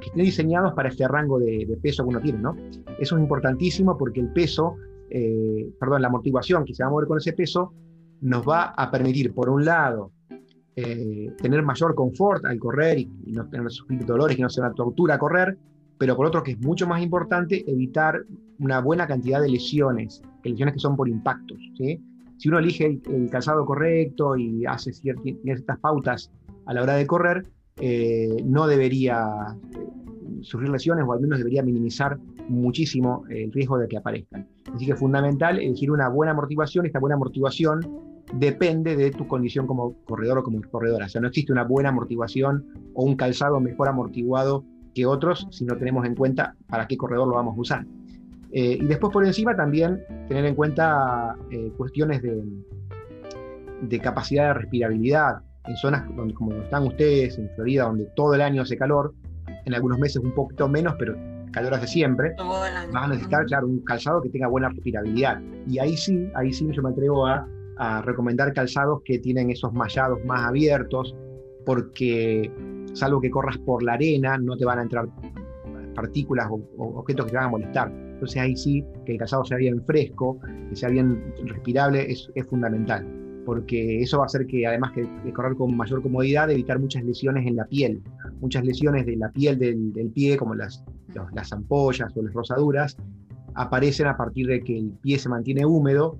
que 0.00 0.06
estén 0.06 0.24
diseñados 0.24 0.72
para 0.72 0.88
este 0.88 1.06
rango 1.06 1.38
de, 1.38 1.78
peso 1.82 2.02
que 2.02 2.08
uno 2.08 2.20
tiene, 2.20 2.38
¿no? 2.38 2.56
Eso 2.98 3.16
es 3.16 3.22
importantísimo 3.22 3.96
porque 3.98 4.20
el 4.20 4.32
peso, 4.32 4.76
eh, 5.10 5.70
perdón, 5.78 6.02
la 6.02 6.08
amortiguación 6.08 6.64
que 6.64 6.74
se 6.74 6.82
va 6.82 6.88
a 6.88 6.92
mover 6.92 7.06
con 7.06 7.18
ese 7.18 7.32
peso 7.32 7.72
nos 8.20 8.48
va 8.48 8.74
a 8.76 8.90
permitir, 8.90 9.32
por 9.34 9.50
un 9.50 9.64
lado, 9.64 10.12
eh, 10.74 11.32
tener 11.42 11.62
mayor 11.62 11.94
confort 11.94 12.44
al 12.44 12.58
correr 12.58 12.98
y, 12.98 13.06
no 13.32 13.48
tener 13.48 13.70
sufrir 13.70 14.04
dolores, 14.06 14.36
que 14.36 14.42
no 14.42 14.48
sea 14.48 14.64
una 14.64 14.74
tortura 14.74 15.18
correr, 15.18 15.58
pero 15.98 16.16
por 16.16 16.26
otro 16.26 16.42
que 16.42 16.52
es 16.52 16.60
mucho 16.60 16.86
más 16.86 17.02
importante 17.02 17.64
evitar 17.70 18.22
una 18.58 18.80
buena 18.80 19.06
cantidad 19.06 19.40
de 19.40 19.48
lesiones, 19.48 20.22
lesiones 20.44 20.74
que 20.74 20.80
son 20.80 20.96
por 20.96 21.08
impactos. 21.08 21.58
Si 22.38 22.48
uno 22.48 22.60
elige 22.60 23.00
el, 23.04 23.28
calzado 23.30 23.66
correcto 23.66 24.36
y 24.36 24.64
hace 24.64 24.92
ciertas, 24.92 25.78
pautas 25.80 26.30
a 26.66 26.74
la 26.74 26.82
hora 26.82 26.94
de 26.94 27.06
correr, 27.06 27.42
eh, 27.80 28.42
no 28.44 28.66
debería 28.66 29.56
eh, 29.72 29.86
sufrir 30.42 30.68
lesiones 30.68 31.04
o 31.06 31.12
al 31.12 31.20
menos 31.20 31.38
debería 31.38 31.62
minimizar 31.62 32.18
muchísimo 32.48 33.24
el 33.28 33.52
riesgo 33.52 33.78
de 33.78 33.86
que 33.86 33.96
aparezcan. 33.96 34.48
Así 34.74 34.86
que 34.86 34.92
es 34.92 34.98
fundamental 34.98 35.58
elegir 35.58 35.90
una 35.90 36.08
buena 36.08 36.32
amortiguación. 36.32 36.86
Esta 36.86 36.98
buena 36.98 37.14
amortiguación 37.14 37.80
depende 38.32 38.96
de 38.96 39.10
tu 39.10 39.28
condición 39.28 39.66
como 39.66 39.94
corredor 40.04 40.38
o 40.38 40.42
como 40.42 40.60
corredora. 40.62 41.06
O 41.06 41.08
sea, 41.08 41.20
no 41.20 41.28
existe 41.28 41.52
una 41.52 41.64
buena 41.64 41.90
amortiguación 41.90 42.66
o 42.94 43.04
un 43.04 43.16
calzado 43.16 43.60
mejor 43.60 43.88
amortiguado 43.88 44.64
que 44.94 45.06
otros 45.06 45.46
si 45.50 45.64
no 45.64 45.76
tenemos 45.76 46.04
en 46.04 46.14
cuenta 46.14 46.56
para 46.68 46.88
qué 46.88 46.96
corredor 46.96 47.28
lo 47.28 47.34
vamos 47.34 47.56
a 47.56 47.60
usar. 47.60 47.86
Eh, 48.50 48.78
y 48.80 48.86
después 48.86 49.12
por 49.12 49.24
encima 49.24 49.54
también 49.54 50.00
tener 50.26 50.46
en 50.46 50.54
cuenta 50.54 51.36
cuestiones 51.76 52.22
de, 52.22 54.00
capacidad 54.00 54.48
de 54.48 54.54
respirabilidad 54.54 55.42
en 55.68 55.76
zonas 55.76 56.04
donde, 56.16 56.34
como 56.34 56.52
están 56.52 56.86
ustedes, 56.86 57.38
en 57.38 57.48
Florida, 57.54 57.84
donde 57.84 58.04
todo 58.16 58.34
el 58.34 58.40
año 58.40 58.62
hace 58.62 58.76
calor, 58.76 59.14
en 59.64 59.74
algunos 59.74 59.98
meses 59.98 60.16
un 60.22 60.34
poquito 60.34 60.68
menos, 60.68 60.94
pero 60.98 61.16
calor 61.52 61.74
hace 61.74 61.86
siempre, 61.86 62.34
van 62.38 63.04
a 63.04 63.08
necesitar, 63.08 63.44
claro, 63.46 63.66
un 63.66 63.80
calzado 63.80 64.20
que 64.22 64.30
tenga 64.30 64.48
buena 64.48 64.68
respirabilidad. 64.68 65.40
Y 65.66 65.78
ahí 65.78 65.96
sí, 65.96 66.30
ahí 66.34 66.52
sí 66.52 66.68
yo 66.72 66.82
me 66.82 66.90
atrevo 66.90 67.26
a 67.26 67.46
a 67.78 68.02
recomendar 68.02 68.52
calzados 68.52 69.02
que 69.04 69.18
tienen 69.18 69.50
esos 69.50 69.72
mallados 69.72 70.22
más 70.24 70.44
abiertos, 70.44 71.14
porque 71.64 72.50
salvo 72.92 73.20
que 73.20 73.30
corras 73.30 73.56
por 73.58 73.82
la 73.82 73.94
arena, 73.94 74.36
no 74.36 74.56
te 74.56 74.64
van 74.64 74.80
a 74.80 74.82
entrar 74.82 75.08
partículas 75.94 76.48
o, 76.50 76.60
objetos 76.76 77.26
que 77.26 77.30
te 77.30 77.36
van 77.36 77.46
a 77.46 77.50
molestar. 77.50 77.90
Entonces 77.90 78.42
ahí 78.42 78.56
sí, 78.56 78.84
que 79.06 79.12
el 79.12 79.18
calzado 79.18 79.44
sea 79.44 79.58
bien 79.58 79.82
fresco, 79.84 80.40
que 80.68 80.74
sea 80.74 80.88
bien 80.88 81.32
respirable, 81.44 82.10
es, 82.10 82.28
fundamental, 82.48 83.06
porque 83.48 84.02
eso 84.02 84.18
va 84.18 84.24
a 84.24 84.26
hacer 84.26 84.46
que 84.46 84.66
además 84.66 84.92
que 84.92 85.08
de 85.24 85.32
correr 85.32 85.56
con 85.56 85.74
mayor 85.74 86.02
comodidad, 86.02 86.50
evitar 86.50 86.78
muchas 86.78 87.02
lesiones 87.02 87.46
en 87.46 87.56
la 87.56 87.64
piel, 87.64 88.02
muchas 88.42 88.62
lesiones 88.62 89.06
de 89.06 89.16
la 89.16 89.32
piel 89.32 89.58
del, 89.58 90.10
pie, 90.14 90.36
como 90.36 90.54
las, 90.54 90.84
las 91.32 91.50
ampollas 91.50 92.14
o 92.14 92.20
las 92.20 92.34
rosaduras, 92.34 92.98
aparecen 93.54 94.06
a 94.06 94.18
partir 94.18 94.48
de 94.48 94.60
que 94.60 94.76
el 94.76 94.90
pie 95.00 95.18
se 95.18 95.30
mantiene 95.30 95.64
húmedo 95.64 96.18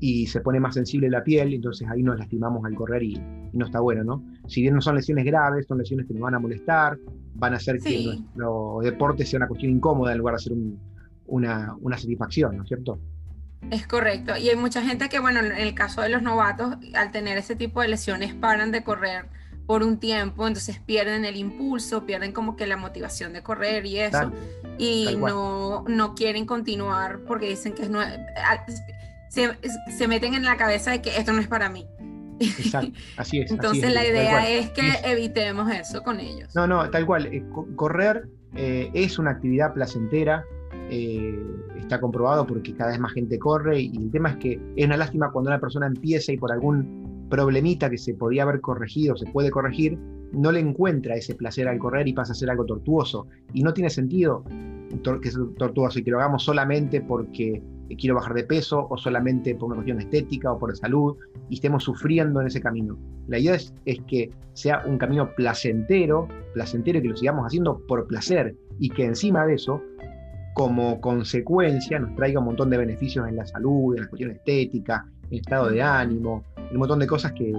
y 0.00 0.26
se 0.26 0.40
pone 0.40 0.58
más 0.58 0.74
sensible 0.74 1.08
la 1.08 1.22
piel, 1.22 1.54
entonces 1.54 1.86
ahí 1.88 2.02
nos 2.02 2.18
lastimamos 2.18 2.64
al 2.64 2.74
correr 2.74 3.04
y, 3.04 3.22
no 3.52 3.66
está 3.66 3.78
bueno, 3.78 4.02
¿no? 4.02 4.24
Si 4.48 4.60
bien 4.60 4.74
no 4.74 4.80
son 4.80 4.96
lesiones 4.96 5.24
graves, 5.26 5.66
son 5.68 5.78
lesiones 5.78 6.08
que 6.08 6.14
nos 6.14 6.22
van 6.22 6.34
a 6.34 6.40
molestar, 6.40 6.98
van 7.36 7.52
a 7.52 7.58
hacer 7.58 7.78
que 7.78 8.04
nuestro 8.04 8.80
deporte 8.82 9.24
sea 9.24 9.36
una 9.36 9.46
cuestión 9.46 9.70
incómoda 9.70 10.10
en 10.10 10.18
lugar 10.18 10.34
de 10.34 10.40
ser 10.40 10.54
una, 11.26 11.76
una 11.80 11.96
satisfacción, 11.96 12.56
¿no 12.56 12.64
es 12.64 12.68
cierto? 12.68 12.98
Es 13.70 13.86
correcto. 13.86 14.36
Y 14.36 14.48
hay 14.48 14.56
mucha 14.56 14.82
gente 14.82 15.08
que, 15.08 15.18
bueno, 15.18 15.40
en 15.40 15.52
el 15.52 15.74
caso 15.74 16.02
de 16.02 16.08
los 16.08 16.22
novatos, 16.22 16.76
al 16.94 17.10
tener 17.10 17.38
ese 17.38 17.56
tipo 17.56 17.80
de 17.80 17.88
lesiones, 17.88 18.34
paran 18.34 18.70
de 18.70 18.84
correr 18.84 19.26
por 19.66 19.82
un 19.82 19.98
tiempo, 19.98 20.46
entonces 20.46 20.78
pierden 20.78 21.24
el 21.24 21.36
impulso, 21.36 22.04
pierden 22.04 22.32
como 22.32 22.54
que 22.56 22.66
la 22.66 22.76
motivación 22.76 23.32
de 23.32 23.42
correr 23.42 23.86
y 23.86 23.98
eso, 23.98 24.30
y 24.76 25.16
no, 25.16 25.84
no 25.88 26.14
quieren 26.14 26.44
continuar 26.44 27.20
porque 27.20 27.48
dicen 27.48 27.72
que 27.72 27.84
es 27.84 27.90
no, 27.90 28.00
se, 29.28 30.08
meten 30.08 30.34
en 30.34 30.44
la 30.44 30.56
cabeza 30.56 30.90
de 30.90 31.02
que 31.02 31.16
esto 31.16 31.32
no 31.32 31.40
es 31.40 31.48
para 31.48 31.68
mí. 31.68 31.86
Exacto, 32.40 32.92
así 33.16 33.40
es. 33.40 33.50
Entonces 33.50 33.92
la 33.92 34.06
idea 34.06 34.48
es 34.48 34.70
que 34.70 34.92
evitemos 35.04 35.72
eso 35.72 36.02
con 36.02 36.20
ellos. 36.20 36.54
No, 36.54 36.66
no, 36.66 36.88
tal 36.90 37.06
cual. 37.06 37.26
Eh, 37.26 37.44
correr 37.76 38.28
eh, 38.54 38.90
es 38.92 39.18
una 39.18 39.30
actividad 39.30 39.72
placentera, 39.72 40.44
eh, 40.90 41.38
está 41.76 42.00
comprobado 42.00 42.46
porque 42.46 42.74
cada 42.74 42.90
vez 42.90 43.00
más 43.00 43.12
gente 43.12 43.38
corre 43.38 43.80
y 43.80 43.96
el 43.96 44.10
tema 44.10 44.30
es 44.30 44.36
que 44.36 44.60
es 44.76 44.86
una 44.86 44.96
lástima 44.96 45.30
cuando 45.30 45.50
una 45.50 45.60
persona 45.60 45.86
empieza 45.86 46.32
y 46.32 46.36
por 46.36 46.52
algún 46.52 47.26
problemita 47.30 47.90
que 47.90 47.98
se 47.98 48.14
podía 48.14 48.42
haber 48.42 48.60
corregido, 48.60 49.16
se 49.16 49.26
puede 49.26 49.50
corregir, 49.50 49.98
no 50.32 50.52
le 50.52 50.60
encuentra 50.60 51.14
ese 51.14 51.34
placer 51.34 51.68
al 51.68 51.78
correr 51.78 52.06
y 52.08 52.12
pasa 52.12 52.32
a 52.32 52.34
ser 52.34 52.50
algo 52.50 52.64
tortuoso. 52.64 53.26
Y 53.52 53.62
no 53.62 53.72
tiene 53.72 53.90
sentido 53.90 54.44
que 55.20 55.30
sea 55.30 55.40
tortuoso 55.58 55.98
y 55.98 56.04
que 56.04 56.10
lo 56.10 56.18
hagamos 56.18 56.44
solamente 56.44 57.00
porque 57.00 57.62
quiero 57.98 58.14
bajar 58.14 58.34
de 58.34 58.44
peso 58.44 58.86
o 58.88 58.96
solamente 58.96 59.54
por 59.54 59.66
una 59.66 59.76
cuestión 59.76 60.00
estética 60.00 60.52
o 60.52 60.58
por 60.58 60.76
salud 60.76 61.16
y 61.48 61.54
estemos 61.54 61.84
sufriendo 61.84 62.40
en 62.40 62.46
ese 62.46 62.60
camino. 62.60 62.98
La 63.28 63.38
idea 63.38 63.54
es, 63.54 63.72
que 64.06 64.30
sea 64.52 64.82
un 64.86 64.98
camino 64.98 65.34
placentero, 65.34 66.28
placentero 66.54 66.98
y 66.98 67.02
que 67.02 67.08
lo 67.08 67.16
sigamos 67.16 67.46
haciendo 67.46 67.80
por 67.86 68.06
placer 68.06 68.56
y 68.78 68.90
que 68.90 69.04
encima 69.04 69.46
de 69.46 69.54
eso, 69.54 69.80
como 70.54 71.00
consecuencia, 71.00 71.98
nos 71.98 72.14
traiga 72.16 72.40
un 72.40 72.46
montón 72.46 72.70
de 72.70 72.78
beneficios 72.78 73.28
en 73.28 73.36
la 73.36 73.46
salud, 73.46 73.94
en 73.96 74.02
la 74.04 74.08
cuestión 74.08 74.30
estética, 74.30 75.06
en 75.30 75.38
estado 75.38 75.68
de 75.68 75.82
ánimo, 75.82 76.44
un 76.70 76.78
montón 76.78 77.00
de 77.00 77.06
cosas 77.06 77.32
que, 77.32 77.52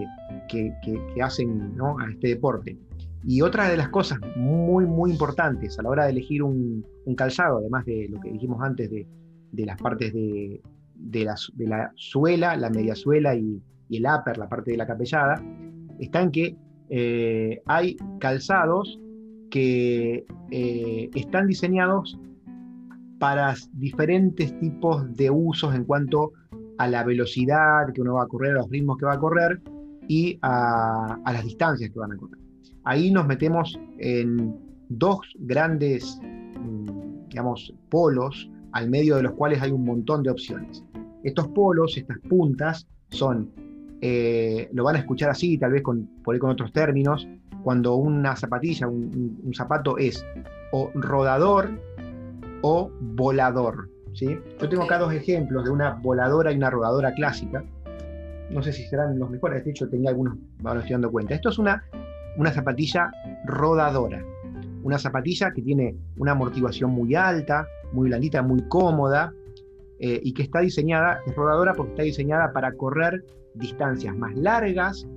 que, 0.49 1.21
hacen 1.21 1.75
a 1.99 2.11
este 2.11 2.29
deporte. 2.29 2.77
Y 3.23 3.41
otra 3.41 3.69
de 3.69 3.77
las 3.77 3.89
cosas 3.89 4.19
muy, 4.35 4.85
muy 4.85 5.11
importantes 5.11 5.77
a 5.77 5.83
la 5.83 5.89
hora 5.89 6.05
de 6.05 6.11
elegir 6.11 6.41
un, 6.43 6.85
un 7.05 7.15
calzado, 7.15 7.57
además 7.57 7.85
de 7.85 8.07
lo 8.09 8.19
que 8.19 8.31
dijimos 8.31 8.61
antes 8.61 8.89
de 8.89 9.07
de 9.55 9.65
las 9.65 9.81
partes 9.81 10.13
de, 10.13 10.61
la, 11.23 11.35
de 11.53 11.67
la, 11.67 11.91
suela, 11.95 12.55
la 12.55 12.69
media 12.69 12.95
suela 12.95 13.35
y, 13.35 13.61
el 13.89 14.05
upper, 14.05 14.37
la 14.37 14.49
parte 14.49 14.71
de 14.71 14.77
la 14.77 14.87
capellada, 14.87 15.41
está 15.99 16.21
en 16.21 16.31
que 16.31 16.55
eh, 16.89 17.61
hay 17.65 17.95
calzados 18.19 18.99
que 19.49 20.25
eh, 20.51 21.09
están 21.13 21.47
diseñados 21.47 22.19
para 23.19 23.55
diferentes 23.73 24.57
tipos 24.59 25.15
de 25.15 25.29
usos 25.29 25.73
en 25.73 25.85
cuanto 25.85 26.33
a 26.77 26.87
la 26.87 27.03
velocidad 27.03 27.91
que 27.93 28.01
uno 28.01 28.15
va 28.15 28.23
a 28.23 28.27
correr, 28.27 28.51
a 28.51 28.55
los 28.55 28.69
ritmos 28.69 28.97
que 28.97 29.05
va 29.05 29.13
a 29.13 29.19
correr 29.19 29.61
y 30.07 30.37
a, 30.41 31.17
las 31.25 31.43
distancias 31.43 31.89
que 31.91 31.99
van 31.99 32.11
a 32.11 32.17
correr. 32.17 32.39
Ahí 32.83 33.11
nos 33.11 33.25
metemos 33.25 33.79
en 33.97 34.55
dos 34.89 35.19
grandes, 35.39 36.19
mm, 36.23 37.29
digamos, 37.29 37.73
polos 37.89 38.49
al 38.73 38.89
medio 38.89 39.15
de 39.15 39.23
los 39.23 39.31
cuales 39.33 39.61
hay 39.61 39.71
un 39.71 39.85
montón 39.85 40.21
de 40.21 40.29
opciones. 40.29 40.83
Estos 41.23 41.47
polos, 41.49 41.97
estas 41.97 42.19
puntas, 42.19 42.87
son, 43.09 43.49
eh, 44.01 44.69
lo 44.73 44.83
van 44.83 44.97
a 44.97 44.99
escuchar 44.99 45.29
así, 45.29 45.57
tal 45.57 45.71
vez 45.71 45.81
con, 45.81 46.07
por 46.23 46.35
ahí 46.35 46.39
con 46.39 46.51
otros 46.51 46.71
términos, 46.73 47.27
cuando 47.63 47.95
una 47.95 48.35
zapatilla, 48.35 48.87
un, 48.87 49.51
zapato 49.55 49.97
es 49.97 50.23
o 50.71 50.91
rodador 50.93 51.71
o 52.67 52.91
volador. 52.99 53.87
¿sí? 54.13 54.39
Yo 54.59 54.67
tengo 54.67 54.83
acá 54.83 54.97
dos 54.97 55.13
ejemplos 55.13 55.65
de 55.65 55.69
una 55.69 55.91
voladora 56.01 56.51
y 56.51 56.57
una 56.57 56.71
rodadora 56.71 57.13
clásica. 57.13 57.63
no 58.49 58.63
sé 58.63 58.73
si 58.73 58.83
serán 58.87 59.19
los 59.19 59.29
mejores, 59.29 59.63
de 59.63 59.69
hecho 59.69 59.87
tenía 59.87 60.09
algunos, 60.09 60.35
ahora 60.63 60.79
estoy 60.79 60.93
dando 60.93 61.11
cuenta. 61.11 61.35
Esto 61.35 61.49
es 61.49 61.59
una, 61.59 61.83
una 62.37 62.51
zapatilla 62.51 63.11
rodadora, 63.45 64.25
una 64.81 64.97
zapatilla 64.97 65.51
que 65.51 65.61
tiene 65.61 65.95
una 66.17 66.31
amortiguación 66.31 66.89
muy 66.89 67.13
alta, 67.13 67.67
muy 67.93 68.07
blandita, 68.09 68.41
muy 68.41 68.63
cómoda, 68.67 69.31
eh, 69.99 70.19
y 70.23 70.33
que 70.33 70.41
está 70.41 70.61
diseñada, 70.61 71.19
es 71.27 71.35
rodadora 71.35 71.73
porque 71.73 71.91
está 71.91 72.03
diseñada 72.03 72.51
para 72.51 72.73
correr 72.73 73.23
distancias 73.53 74.15
más 74.17 74.35
largas, 74.35 75.07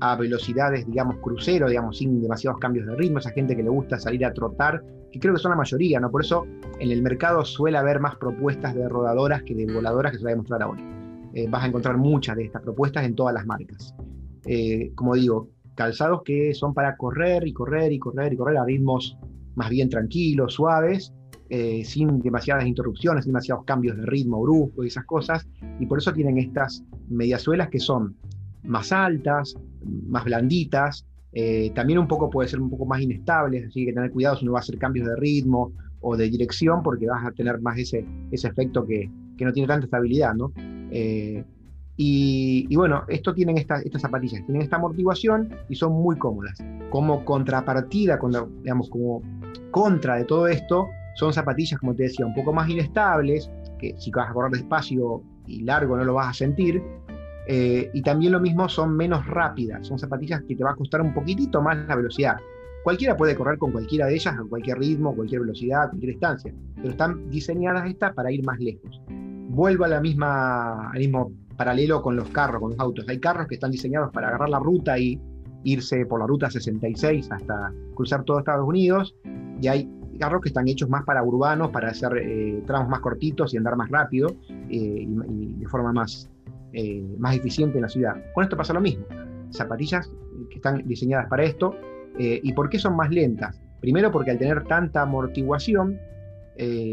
a 0.00 0.16
velocidades, 0.16 0.86
digamos, 0.86 1.16
crucero, 1.18 1.68
digamos, 1.68 1.98
sin 1.98 2.22
demasiados 2.22 2.58
cambios 2.60 2.86
de 2.86 2.96
ritmo, 2.96 3.18
esa 3.18 3.30
gente 3.30 3.54
que 3.54 3.62
le 3.62 3.68
gusta 3.68 3.98
salir 3.98 4.24
a 4.24 4.32
trotar, 4.32 4.82
que 5.14 5.20
creo 5.20 5.34
que 5.34 5.40
son 5.40 5.50
la 5.50 5.56
mayoría, 5.56 6.00
¿no? 6.00 6.10
Por 6.10 6.24
eso 6.24 6.44
en 6.80 6.90
el 6.90 7.00
mercado 7.00 7.44
suele 7.44 7.78
haber 7.78 8.00
más 8.00 8.16
propuestas 8.16 8.74
de 8.74 8.88
rodadoras 8.88 9.44
que 9.44 9.54
de 9.54 9.72
voladoras 9.72 10.10
que 10.10 10.18
se 10.18 10.24
va 10.24 10.30
a 10.30 10.32
demostrar 10.32 10.60
ahora. 10.60 10.82
Eh, 11.34 11.46
vas 11.48 11.62
a 11.62 11.68
encontrar 11.68 11.96
muchas 11.98 12.36
de 12.36 12.46
estas 12.46 12.62
propuestas 12.62 13.04
en 13.04 13.14
todas 13.14 13.32
las 13.32 13.46
marcas. 13.46 13.94
Eh, 14.44 14.90
como 14.96 15.14
digo, 15.14 15.50
calzados 15.76 16.22
que 16.24 16.52
son 16.52 16.74
para 16.74 16.96
correr 16.96 17.46
y 17.46 17.52
correr 17.52 17.92
y 17.92 18.00
correr 18.00 18.32
y 18.32 18.36
correr 18.36 18.56
a 18.56 18.64
ritmos 18.64 19.16
más 19.54 19.70
bien 19.70 19.88
tranquilos, 19.88 20.54
suaves, 20.54 21.14
eh, 21.48 21.84
sin 21.84 22.20
demasiadas 22.20 22.66
interrupciones, 22.66 23.22
sin 23.22 23.32
demasiados 23.32 23.64
cambios 23.64 23.96
de 23.96 24.06
ritmo 24.06 24.42
brusco 24.42 24.82
y 24.82 24.88
esas 24.88 25.04
cosas, 25.04 25.46
y 25.78 25.86
por 25.86 25.98
eso 25.98 26.12
tienen 26.12 26.38
estas 26.38 26.82
mediasuelas 27.08 27.68
que 27.68 27.78
son 27.78 28.16
más 28.64 28.90
altas, 28.90 29.54
más 30.08 30.24
blanditas, 30.24 31.06
eh, 31.34 31.72
también 31.74 31.98
un 31.98 32.06
poco 32.06 32.30
puede 32.30 32.48
ser 32.48 32.60
un 32.60 32.70
poco 32.70 32.86
más 32.86 33.00
inestables, 33.00 33.66
así 33.66 33.84
que 33.84 33.92
tener 33.92 34.10
cuidado 34.12 34.36
si 34.36 34.44
uno 34.44 34.52
va 34.52 34.60
a 34.60 34.62
hacer 34.62 34.78
cambios 34.78 35.06
de 35.08 35.16
ritmo 35.16 35.72
o 36.00 36.16
de 36.16 36.30
dirección, 36.30 36.82
porque 36.82 37.06
vas 37.06 37.26
a 37.26 37.32
tener 37.32 37.60
más 37.60 37.78
ese, 37.78 38.04
ese 38.30 38.48
efecto 38.48 38.86
que, 38.86 39.10
que 39.36 39.44
no 39.44 39.52
tiene 39.52 39.66
tanta 39.66 39.84
estabilidad, 39.84 40.34
¿no? 40.34 40.52
Eh, 40.90 41.44
y, 41.96 42.74
bueno, 42.74 43.04
esto 43.08 43.34
tienen 43.34 43.56
estas 43.56 43.84
zapatillas, 43.98 44.44
tienen 44.46 44.62
esta 44.62 44.76
amortiguación 44.76 45.54
y 45.68 45.76
son 45.76 45.92
muy 45.92 46.16
cómodas. 46.16 46.58
Como 46.90 47.24
contrapartida, 47.24 48.18
con 48.18 48.32
digamos, 48.62 48.90
como 48.90 49.22
contra 49.70 50.16
de 50.16 50.24
todo 50.24 50.48
esto, 50.48 50.88
son 51.14 51.32
zapatillas, 51.32 51.78
como 51.78 51.94
te 51.94 52.04
decía, 52.04 52.26
un 52.26 52.34
poco 52.34 52.52
más 52.52 52.68
inestables, 52.68 53.48
que 53.78 53.94
si 53.98 54.10
vas 54.10 54.28
a 54.28 54.32
correr 54.32 54.52
despacio 54.52 55.22
y 55.46 55.62
largo 55.62 55.96
no 55.96 56.04
lo 56.04 56.14
vas 56.14 56.30
a 56.30 56.32
sentir, 56.32 56.82
eh, 57.46 57.90
y 57.92 58.02
también 58.02 58.32
lo 58.32 58.40
mismo 58.40 58.68
son 58.68 58.96
menos 58.96 59.26
rápidas, 59.26 59.86
son 59.86 59.98
zapatillas 59.98 60.42
que 60.42 60.56
te 60.56 60.64
va 60.64 60.70
a 60.70 60.76
costar 60.76 61.00
un 61.00 61.12
poquitito 61.12 61.60
más 61.60 61.76
la 61.86 61.96
velocidad. 61.96 62.36
Cualquiera 62.82 63.16
puede 63.16 63.34
correr 63.34 63.58
con 63.58 63.72
cualquiera 63.72 64.06
de 64.06 64.14
ellas, 64.14 64.34
a 64.38 64.44
cualquier 64.44 64.78
ritmo, 64.78 65.14
cualquier 65.14 65.40
velocidad, 65.40 65.88
cualquier 65.88 66.12
distancia, 66.12 66.54
pero 66.76 66.90
están 66.90 67.30
diseñadas 67.30 67.88
estas 67.88 68.12
para 68.14 68.30
ir 68.30 68.44
más 68.44 68.58
lejos. 68.58 69.00
Vuelvo 69.08 69.84
a 69.84 69.88
la 69.88 70.00
misma, 70.00 70.90
al 70.90 70.98
mismo 70.98 71.32
paralelo 71.56 72.02
con 72.02 72.16
los 72.16 72.28
carros, 72.28 72.60
con 72.60 72.70
los 72.72 72.80
autos. 72.80 73.08
Hay 73.08 73.20
carros 73.20 73.46
que 73.46 73.54
están 73.54 73.70
diseñados 73.70 74.10
para 74.12 74.28
agarrar 74.28 74.50
la 74.50 74.58
ruta 74.58 74.98
y 74.98 75.18
irse 75.64 76.04
por 76.06 76.20
la 76.20 76.26
ruta 76.26 76.50
66 76.50 77.30
hasta 77.30 77.72
cruzar 77.94 78.24
todo 78.24 78.38
Estados 78.38 78.68
Unidos, 78.68 79.14
y 79.60 79.68
hay 79.68 79.90
carros 80.18 80.42
que 80.42 80.48
están 80.48 80.68
hechos 80.68 80.88
más 80.88 81.04
para 81.04 81.22
urbanos, 81.22 81.70
para 81.70 81.88
hacer 81.88 82.16
eh, 82.18 82.62
tramos 82.66 82.88
más 82.88 83.00
cortitos 83.00 83.54
y 83.54 83.56
andar 83.56 83.76
más 83.76 83.90
rápido 83.90 84.28
eh, 84.68 85.06
y, 85.08 85.54
de 85.58 85.66
forma 85.68 85.92
más, 85.92 86.30
eh, 86.74 87.02
más 87.18 87.36
eficiente 87.36 87.78
en 87.78 87.82
la 87.82 87.88
ciudad. 87.88 88.14
Con 88.34 88.44
esto 88.44 88.56
pasa 88.56 88.72
lo 88.72 88.80
mismo. 88.80 89.06
Zapatillas 89.50 90.10
que 90.50 90.56
están 90.56 90.86
diseñadas 90.86 91.28
para 91.28 91.44
esto. 91.44 91.76
¿Y 92.16 92.52
por 92.52 92.68
qué 92.68 92.78
son 92.78 92.94
más 92.94 93.10
lentas? 93.10 93.60
Primero 93.80 94.12
porque 94.12 94.30
al 94.30 94.38
tener 94.38 94.62
tanta 94.64 95.02
amortiguación 95.02 95.98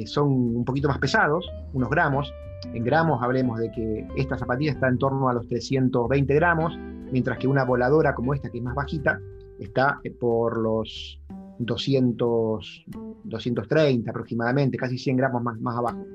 son 0.06 0.30
un 0.32 0.66
poquito 0.66 0.88
más 0.88 0.98
pesados, 0.98 1.48
unos 1.74 1.92
gramos. 1.92 2.34
En 2.74 2.84
gramos 2.84 3.22
hablemos 3.22 3.60
de 3.60 3.72
que 3.72 4.08
esta 4.16 4.36
zapatilla 4.36 4.72
está 4.72 4.88
en 4.88 4.98
torno 4.98 5.30
a 5.30 5.34
los 5.34 5.48
320 5.48 6.34
gramos, 6.34 6.76
mientras 7.12 7.38
que 7.38 7.48
una 7.48 7.64
voladora 7.66 8.16
como 8.16 8.34
esta, 8.34 8.50
que 8.50 8.58
es 8.58 8.64
más 8.64 8.74
bajita, 8.74 9.20
está 9.60 10.00
por 10.20 10.58
los 10.58 11.22
200, 11.60 12.86
230 13.24 14.10
aproximadamente, 14.10 14.78
casi 14.78 14.98
100 14.98 15.18
gramos 15.18 15.44
más, 15.44 15.60
más 15.60 15.78
abajo. 15.78 16.06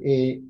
Eh, 0.00 0.40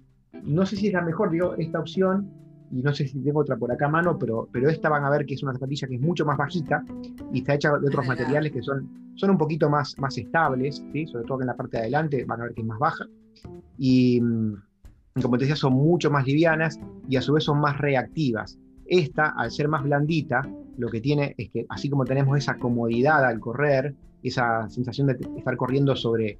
no 0.45 0.67
sé 0.67 0.77
si 0.77 0.89
es 0.89 0.93
la 0.93 1.03
mejor, 1.03 1.31
digo, 1.31 1.55
esta 1.57 1.81
opción, 1.81 2.31
y 2.73 2.83
no 2.83 2.93
sé 2.95 3.07
si 3.07 3.21
tengo 3.21 3.41
otra 3.41 3.57
por 3.57 3.71
acá 3.71 3.87
a 3.87 3.91
mano, 3.91 4.19
pero, 4.19 4.49
pero 4.51 4.71
esta 4.71 4.89
van 4.89 5.05
a 5.05 5.11
ver 5.11 5.27
que 5.27 5.35
es 5.35 5.43
una 5.43 5.53
zapatilla 5.53 5.87
que 5.87 5.97
es 5.97 6.01
mucho 6.01 6.25
más 6.25 6.39
bajita 6.39 6.83
y 7.33 7.41
está 7.41 7.55
hecha 7.55 7.71
de 7.79 7.87
otros 7.87 8.07
materiales 8.07 8.51
que 8.51 8.63
son, 8.63 8.89
son 9.15 9.31
un 9.31 9.39
poquito 9.39 9.69
más, 9.69 9.95
más 9.99 10.17
estables, 10.17 10.83
¿sí? 10.93 11.07
sobre 11.07 11.25
todo 11.25 11.39
que 11.39 11.43
en 11.43 11.49
la 11.49 11.57
parte 11.57 11.77
de 11.77 11.83
adelante 11.83 12.25
van 12.25 12.41
a 12.41 12.45
ver 12.45 12.55
que 12.55 12.63
es 12.63 12.67
más 12.67 12.79
baja. 12.79 13.05
Y 13.77 14.21
mm, 14.23 14.55
como 15.21 15.37
te 15.37 15.45
decía, 15.45 15.57
son 15.57 15.75
mucho 15.75 16.11
más 16.11 16.27
livianas 16.27 16.81
y 17.09 17.17
a 17.17 17.23
su 17.23 17.35
vez 17.35 17.45
son 17.45 17.61
más 17.61 17.77
reactivas. 17.77 18.59
Esta, 18.87 19.35
al 19.37 19.51
ser 19.51 19.69
más 19.69 19.83
blandita, 19.83 20.43
lo 20.79 20.89
que 20.89 21.03
tiene 21.03 21.35
es 21.37 21.51
que 21.51 21.67
así 21.69 21.91
como 21.91 22.07
tenemos 22.07 22.39
esa 22.39 22.57
comodidad 22.57 23.23
al 23.25 23.39
correr, 23.39 23.95
esa 24.23 24.69
sensación 24.71 25.09
de 25.09 25.19
estar 25.37 25.57
corriendo 25.57 25.95
sobre 25.95 26.39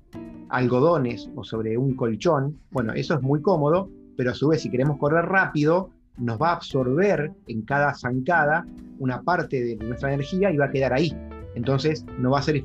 algodones 0.49 1.31
o 1.35 1.45
sobre 1.45 1.77
un 1.77 1.95
colchón, 1.95 2.59
bueno, 2.71 2.95
eso 2.95 3.14
es 3.14 3.23
muy 3.23 3.42
cómodo, 3.42 3.90
pero 4.16 4.31
a 4.31 4.35
su 4.35 4.49
vez 4.49 4.62
si 4.62 4.71
queremos 4.71 4.99
correr 4.99 5.27
rápido, 5.27 5.90
nos 6.18 6.40
va 6.40 6.51
a 6.51 6.55
absorber 6.55 7.33
en 7.46 7.62
cada 7.62 7.94
zancada 7.94 8.66
una 8.98 9.22
parte 9.22 9.62
de 9.62 9.77
nuestra 9.77 10.12
energía 10.12 10.51
y 10.51 10.57
va 10.57 10.66
a 10.66 10.70
quedar 10.70 10.92
ahí. 10.92 11.16
Entonces 11.55 12.05
no 12.18 12.31
va 12.31 12.38
a 12.38 12.42
ser 12.42 12.62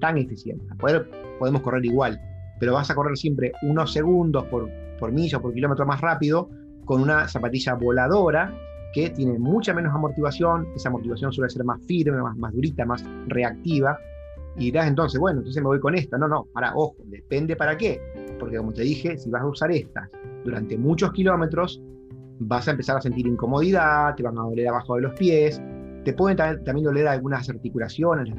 tan 0.00 0.18
eficiente. 0.18 0.64
Podemos 1.38 1.62
correr 1.62 1.84
igual, 1.84 2.20
pero 2.58 2.74
vas 2.74 2.90
a 2.90 2.94
correr 2.94 3.16
siempre 3.16 3.52
unos 3.62 3.92
segundos 3.92 4.44
por, 4.46 4.70
por 4.98 5.12
milla 5.12 5.38
o 5.38 5.42
por 5.42 5.52
kilómetro 5.52 5.86
más 5.86 6.00
rápido 6.00 6.48
con 6.84 7.02
una 7.02 7.28
zapatilla 7.28 7.74
voladora 7.74 8.54
que 8.92 9.10
tiene 9.10 9.38
mucha 9.38 9.72
menos 9.72 9.94
amortiguación, 9.94 10.66
esa 10.74 10.88
amortiguación 10.88 11.32
suele 11.32 11.50
ser 11.50 11.64
más 11.64 11.80
firme, 11.86 12.20
más, 12.20 12.36
más 12.36 12.52
durita, 12.52 12.84
más 12.84 13.04
reactiva, 13.28 13.96
y 14.56 14.66
dirás 14.66 14.88
entonces, 14.88 15.20
bueno, 15.20 15.38
entonces 15.38 15.62
me 15.62 15.68
voy 15.68 15.80
con 15.80 15.94
esta. 15.94 16.18
No, 16.18 16.28
no, 16.28 16.46
para, 16.52 16.74
ojo, 16.74 16.96
depende 17.04 17.56
para 17.56 17.76
qué. 17.76 18.00
Porque 18.38 18.56
como 18.56 18.72
te 18.72 18.82
dije, 18.82 19.16
si 19.16 19.30
vas 19.30 19.42
a 19.42 19.46
usar 19.46 19.70
estas 19.70 20.08
durante 20.44 20.76
muchos 20.76 21.12
kilómetros, 21.12 21.80
vas 22.40 22.66
a 22.68 22.72
empezar 22.72 22.96
a 22.96 23.00
sentir 23.00 23.26
incomodidad, 23.26 24.14
te 24.16 24.22
van 24.22 24.38
a 24.38 24.42
doler 24.42 24.68
abajo 24.68 24.96
de 24.96 25.02
los 25.02 25.14
pies, 25.14 25.62
te 26.04 26.12
pueden 26.14 26.36
también 26.36 26.82
doler 26.82 27.06
algunas 27.06 27.48
articulaciones, 27.48 28.34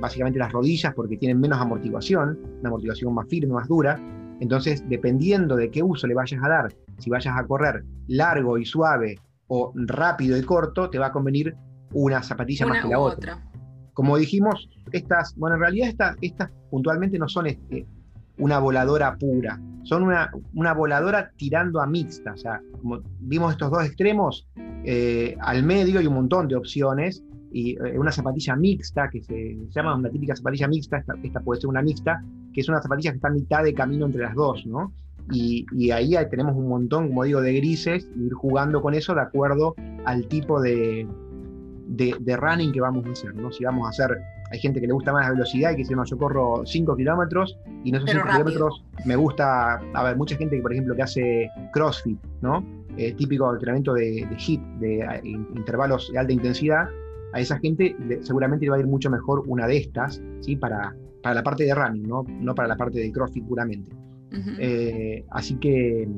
básicamente 0.00 0.38
las 0.38 0.50
rodillas, 0.50 0.94
porque 0.94 1.16
tienen 1.18 1.38
menos 1.38 1.60
amortiguación, 1.60 2.38
una 2.60 2.68
amortiguación 2.68 3.14
más 3.14 3.28
firme, 3.28 3.52
más 3.52 3.68
dura. 3.68 4.00
Entonces, 4.40 4.82
dependiendo 4.88 5.56
de 5.56 5.70
qué 5.70 5.82
uso 5.82 6.06
le 6.06 6.14
vayas 6.14 6.42
a 6.42 6.48
dar, 6.48 6.74
si 6.98 7.10
vayas 7.10 7.36
a 7.36 7.46
correr 7.46 7.84
largo 8.08 8.56
y 8.58 8.64
suave 8.64 9.18
o 9.48 9.72
rápido 9.74 10.38
y 10.38 10.42
corto, 10.42 10.88
te 10.88 10.98
va 10.98 11.06
a 11.06 11.12
convenir 11.12 11.54
una 11.92 12.22
zapatilla 12.22 12.66
más 12.66 12.82
que 12.82 12.88
la 12.88 12.98
otra. 12.98 13.44
Como 13.92 14.16
dijimos, 14.16 14.68
estas, 14.90 15.36
bueno, 15.36 15.56
en 15.56 15.60
realidad 15.60 15.88
estas, 15.88 16.16
estas 16.22 16.50
puntualmente 16.70 17.18
no 17.18 17.28
son 17.28 17.46
este, 17.46 17.86
una 18.38 18.58
voladora 18.58 19.16
pura, 19.16 19.60
son 19.84 20.02
una, 20.02 20.30
una, 20.54 20.74
voladora 20.74 21.30
tirando 21.36 21.80
a 21.80 21.86
mixta. 21.86 22.32
O 22.32 22.36
sea, 22.36 22.60
como 22.80 23.00
vimos 23.20 23.52
estos 23.52 23.70
dos 23.70 23.84
extremos, 23.84 24.48
eh, 24.84 25.36
al 25.40 25.62
medio 25.62 26.00
hay 26.00 26.06
un 26.06 26.14
montón 26.14 26.48
de 26.48 26.56
opciones 26.56 27.22
y 27.54 27.76
eh, 27.76 27.98
una 27.98 28.10
zapatilla 28.10 28.56
mixta, 28.56 29.08
que 29.08 29.22
se, 29.22 29.56
llama 29.70 29.94
una 29.94 30.10
típica 30.10 30.34
zapatilla 30.34 30.66
mixta, 30.66 31.04
esta, 31.22 31.40
puede 31.40 31.60
ser 31.60 31.70
una 31.70 31.82
mixta, 31.82 32.22
que 32.52 32.60
es 32.60 32.68
una 32.68 32.82
zapatilla 32.82 33.12
que 33.12 33.16
está 33.16 33.28
a 33.28 33.32
mitad 33.32 33.62
de 33.62 33.72
camino 33.72 34.06
entre 34.06 34.22
las 34.22 34.34
dos, 34.34 34.66
¿no? 34.66 34.92
Y, 35.30 35.90
ahí 35.90 36.14
tenemos 36.30 36.54
un 36.56 36.68
montón, 36.68 37.08
como 37.08 37.24
digo, 37.24 37.40
de 37.40 37.54
grises, 37.54 38.08
ir 38.16 38.32
jugando 38.34 38.82
con 38.82 38.92
eso 38.92 39.14
de 39.14 39.22
acuerdo 39.22 39.74
al 40.04 40.26
tipo 40.26 40.60
de, 40.60 41.06
de, 41.86 42.36
running 42.36 42.72
que 42.72 42.80
vamos 42.80 43.06
a 43.06 43.12
hacer, 43.12 43.34
¿no? 43.34 43.52
Si 43.52 43.64
vamos 43.64 43.86
a 43.86 43.90
hacer, 43.90 44.20
hay 44.54 44.60
gente 44.60 44.80
que 44.80 44.86
le 44.86 44.92
gusta 44.92 45.12
más 45.12 45.26
la 45.26 45.32
velocidad 45.32 45.72
y 45.72 45.74
que 45.74 45.82
dice, 45.82 45.94
no, 45.94 46.04
yo 46.04 46.16
corro 46.16 46.62
5 46.64 46.96
kilómetros 46.96 47.58
y 47.84 47.90
en 47.90 47.96
esos 47.96 48.10
5 48.10 48.24
kilómetros 48.30 48.84
me 49.04 49.16
gusta, 49.16 49.74
a 49.74 50.04
ver, 50.04 50.16
mucha 50.16 50.36
gente 50.36 50.56
que, 50.56 50.62
por 50.62 50.72
ejemplo, 50.72 50.94
que 50.94 51.02
hace 51.02 51.50
CrossFit, 51.72 52.18
¿no? 52.40 52.64
Eh, 52.96 53.12
típico 53.14 53.52
entrenamiento 53.52 53.94
de, 53.94 54.26
de 54.30 54.36
HIIT, 54.36 54.60
de 54.78 55.20
intervalos 55.56 56.10
de 56.12 56.18
alta 56.18 56.32
intensidad, 56.32 56.88
a 57.32 57.40
esa 57.40 57.58
gente 57.58 57.96
seguramente 58.20 58.64
le 58.64 58.70
va 58.70 58.76
a 58.76 58.80
ir 58.80 58.86
mucho 58.86 59.10
mejor 59.10 59.42
una 59.46 59.66
de 59.66 59.78
estas, 59.78 60.22
¿sí? 60.40 60.54
Para, 60.54 60.94
para 61.20 61.34
la 61.34 61.42
parte 61.42 61.64
de 61.64 61.74
running, 61.74 62.06
¿no? 62.06 62.24
No 62.28 62.54
para 62.54 62.68
la 62.68 62.76
parte 62.76 63.00
de 63.00 63.10
CrossFit 63.10 63.44
puramente. 63.44 63.90
Eh, 64.58 65.24
así 65.30 65.54
que 65.56 66.08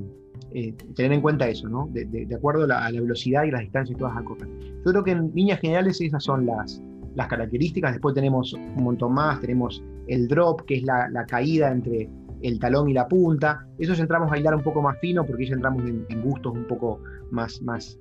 eh, 0.52 0.74
tener 0.94 1.12
en 1.12 1.20
cuenta 1.20 1.48
eso, 1.48 1.68
¿no? 1.68 1.88
De, 1.92 2.26
acuerdo 2.34 2.64
a 2.64 2.90
la, 2.90 2.90
velocidad 2.90 3.44
y 3.44 3.50
las 3.50 3.62
distancias 3.62 3.96
que 3.96 4.04
vas 4.04 4.16
a 4.16 4.24
correr. 4.24 4.48
Yo 4.84 4.92
creo 4.92 5.04
que 5.04 5.10
en 5.10 5.32
líneas 5.34 5.60
generales 5.60 6.00
esas 6.00 6.22
son 6.22 6.46
las, 6.46 6.82
las 7.16 7.26
características. 7.26 7.92
Después 7.92 8.14
tenemos 8.14 8.52
un 8.52 8.84
montón 8.84 9.14
más, 9.14 9.40
tenemos 9.40 9.82
el 10.06 10.28
drop, 10.28 10.62
que 10.66 10.76
es 10.76 10.82
la, 10.84 11.24
caída 11.26 11.72
entre 11.72 12.08
el 12.42 12.60
talón 12.60 12.88
y 12.88 12.92
la 12.92 13.08
punta. 13.08 13.66
Eso 13.78 13.94
ya 13.94 14.02
entramos 14.02 14.30
a 14.30 14.38
hilar 14.38 14.54
un 14.54 14.62
poco 14.62 14.82
más 14.82 14.98
fino 15.00 15.24
porque 15.26 15.46
ya 15.46 15.54
entramos 15.54 15.82
en, 15.84 16.22
gustos 16.22 16.52
un 16.52 16.66
poco 16.66 17.00
más, 17.30 17.60
más, 17.62 17.98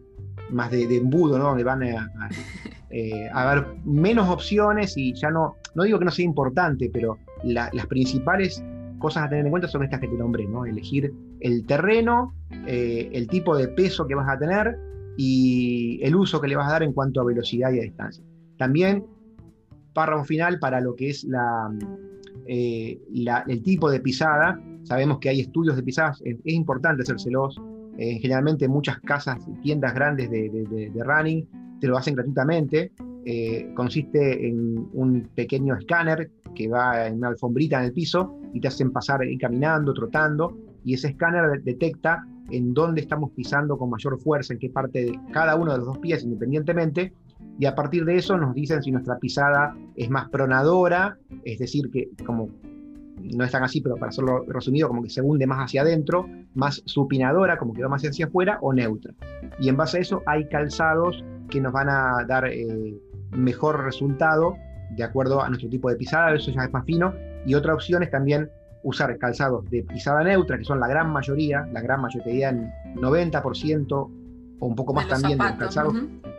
más 0.51 0.69
de, 0.69 0.83
embudo, 0.95 1.39
¿no? 1.39 1.45
Donde 1.45 1.63
van 1.63 1.81
a, 1.83 2.11
eh, 2.91 3.29
a, 3.33 3.49
haber 3.49 3.65
menos 3.85 4.29
opciones 4.29 4.95
y 4.97 5.13
ya 5.13 5.31
no, 5.31 5.55
no 5.73 5.83
digo 5.83 5.97
que 5.97 6.05
no 6.05 6.11
sea 6.11 6.25
importante, 6.25 6.91
pero 6.93 7.17
las 7.43 7.87
principales 7.87 8.63
cosas 8.99 9.25
a 9.25 9.29
tener 9.29 9.45
en 9.45 9.51
cuenta 9.51 9.67
son 9.67 9.83
estas 9.83 9.99
que 9.99 10.07
te 10.07 10.15
nombré, 10.15 10.45
¿no? 10.45 10.65
Elegir 10.65 11.13
el 11.39 11.65
terreno, 11.65 12.33
eh, 12.67 13.09
el 13.13 13.27
tipo 13.27 13.55
de 13.55 13.69
peso 13.69 14.07
que 14.07 14.15
vas 14.15 14.27
a 14.29 14.37
tener 14.37 14.77
y 15.17 15.99
el 16.03 16.15
uso 16.15 16.41
que 16.41 16.47
le 16.47 16.55
vas 16.55 16.67
a 16.67 16.71
dar 16.71 16.83
en 16.83 16.91
cuanto 16.91 17.21
a 17.21 17.23
velocidad 17.23 17.71
y 17.71 17.79
a 17.79 17.83
distancia. 17.83 18.23
También 18.57 19.05
párrafo 19.95 20.25
final 20.25 20.59
para 20.59 20.81
lo 20.81 20.95
que 20.95 21.09
es 21.09 21.25
eh, 22.47 22.99
el 23.47 23.63
tipo 23.63 23.89
de 23.89 23.99
pisada. 23.99 24.61
Sabemos 24.83 25.17
que 25.19 25.29
hay 25.29 25.39
estudios 25.39 25.75
de 25.75 25.83
pisadas, 25.83 26.21
es, 26.23 26.37
importante 26.45 27.01
hacérselos. 27.01 27.59
Eh, 27.97 28.19
generalmente 28.19 28.67
muchas 28.67 28.99
casas 28.99 29.39
y 29.47 29.53
tiendas 29.61 29.93
grandes 29.93 30.29
de, 30.29 30.91
running 30.93 31.47
te 31.79 31.87
lo 31.87 31.97
hacen 31.97 32.13
gratuitamente. 32.13 32.91
Eh, 33.27 33.71
consiste 33.73 34.47
en 34.47 34.87
un 34.93 35.29
pequeño 35.33 35.75
escáner 35.75 36.29
que 36.53 36.67
va 36.67 37.07
en 37.07 37.15
una 37.15 37.29
alfombrita 37.29 37.79
en 37.79 37.85
el 37.85 37.93
piso 37.93 38.37
y 38.53 38.59
te 38.59 38.67
hacen 38.67 38.91
pasar 38.91 39.21
caminando, 39.39 39.93
trotando, 39.93 40.55
y 40.83 40.93
ese 40.93 41.07
escáner 41.07 41.63
detecta 41.63 42.23
en 42.51 42.73
dónde 42.73 43.01
estamos 43.01 43.31
pisando 43.31 43.77
con 43.77 43.89
mayor 43.89 44.19
fuerza, 44.19 44.53
en 44.53 44.59
qué 44.59 44.69
parte 44.69 45.05
de 45.05 45.19
cada 45.31 45.55
uno 45.55 45.71
de 45.71 45.79
los 45.79 45.87
dos 45.87 45.97
pies 45.97 46.23
independientemente, 46.23 47.11
y 47.57 47.65
a 47.65 47.75
partir 47.75 48.05
de 48.05 48.17
eso 48.17 48.37
nos 48.37 48.53
dicen 48.53 48.83
si 48.83 48.91
nuestra 48.91 49.17
pisada 49.17 49.75
es 49.95 50.09
más 50.09 50.29
pronadora, 50.29 51.17
es 51.43 51.59
decir, 51.59 51.89
que 51.91 52.09
como 52.25 52.49
no 53.21 53.43
es 53.43 53.51
tan 53.51 53.63
así, 53.63 53.81
pero 53.81 53.95
para 53.95 54.09
hacerlo 54.09 54.43
resumido, 54.47 54.87
como 54.87 55.01
que 55.01 55.09
se 55.09 55.21
hunde 55.21 55.47
más 55.47 55.59
hacia 55.59 55.81
adentro, 55.81 56.27
más 56.53 56.81
supinadora, 56.85 57.57
como 57.57 57.73
que 57.73 57.81
va 57.81 57.89
más 57.89 58.03
hacia 58.03 58.25
afuera, 58.25 58.57
o 58.61 58.73
neutra. 58.73 59.13
Y 59.59 59.69
en 59.69 59.77
base 59.77 59.97
a 59.97 60.01
eso 60.01 60.21
hay 60.25 60.47
calzados 60.47 61.23
que 61.49 61.61
nos 61.61 61.71
van 61.71 61.89
a 61.89 62.25
dar 62.27 62.45
eh, 62.45 62.99
mejor 63.31 63.83
resultado 63.83 64.55
de 64.91 65.03
acuerdo 65.03 65.41
a 65.41 65.47
nuestro 65.47 65.69
tipo 65.69 65.89
de 65.89 65.95
pisada, 65.95 66.35
eso 66.35 66.51
ya 66.51 66.63
es 66.63 66.73
más 66.73 66.85
fino. 66.85 67.13
Y 67.45 67.55
otra 67.55 67.73
opción 67.73 68.03
es 68.03 68.11
también 68.11 68.49
usar 68.83 69.17
calzados 69.17 69.69
de 69.69 69.83
pisada 69.83 70.23
neutra, 70.23 70.57
que 70.57 70.63
son 70.63 70.79
la 70.79 70.87
gran 70.87 71.11
mayoría, 71.11 71.67
la 71.71 71.81
gran 71.81 72.01
mayoría, 72.01 72.49
el 72.49 72.69
90% 72.95 74.24
o 74.59 74.67
un 74.67 74.75
poco 74.75 74.93
más 74.93 75.07
también 75.07 75.37
de 75.37 75.45
los 75.45 75.57
calzados, 75.57 75.95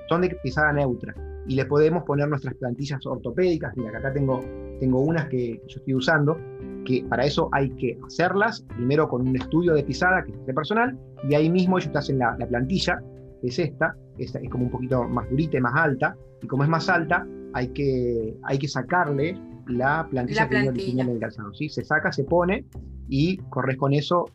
son 0.08 0.20
de 0.20 0.36
pisada 0.42 0.72
neutra. 0.72 1.14
Y 1.46 1.54
le 1.54 1.64
podemos 1.66 2.02
poner 2.04 2.28
nuestras 2.28 2.54
plantillas 2.54 3.04
ortopédicas, 3.06 3.76
mira, 3.76 3.92
que 3.92 3.96
acá 3.98 4.12
tengo, 4.12 4.40
tengo 4.80 5.00
unas 5.00 5.26
que 5.28 5.60
yo 5.68 5.78
estoy 5.78 5.94
usando, 5.94 6.38
que 6.84 7.04
para 7.08 7.24
eso 7.24 7.48
hay 7.52 7.70
que 7.70 7.98
hacerlas, 8.04 8.64
primero 8.76 9.08
con 9.08 9.26
un 9.26 9.36
estudio 9.36 9.74
de 9.74 9.84
pisada, 9.84 10.24
que 10.24 10.32
es 10.32 10.46
de 10.46 10.54
personal, 10.54 10.98
y 11.28 11.34
ahí 11.34 11.48
mismo 11.50 11.78
ellos 11.78 11.92
te 11.92 11.98
hacen 11.98 12.18
la, 12.18 12.36
la 12.38 12.46
plantilla, 12.46 13.00
que 13.40 13.48
es 13.48 13.58
esta, 13.58 13.94
esta, 14.18 14.38
es 14.40 14.50
como 14.50 14.64
un 14.64 14.70
poquito 14.70 15.04
más 15.04 15.28
durita 15.30 15.58
y 15.58 15.60
más 15.60 15.74
alta, 15.76 16.16
y 16.42 16.46
como 16.46 16.64
es 16.64 16.68
más 16.68 16.88
alta, 16.88 17.26
hay 17.54 17.68
que, 17.68 18.36
hay 18.42 18.58
que 18.58 18.68
sacarle 18.68 19.38
la 19.68 20.06
plantilla, 20.08 20.48
que 20.48 20.72
tiene 20.72 21.02
en 21.02 21.08
el 21.10 21.18
calzado. 21.18 21.52
¿sí? 21.54 21.68
Se 21.68 21.84
saca, 21.84 22.12
se 22.12 22.24
pone 22.24 22.66
y 23.08 23.38
corres 23.48 23.76
con 23.76 23.92
eso. 23.92 24.26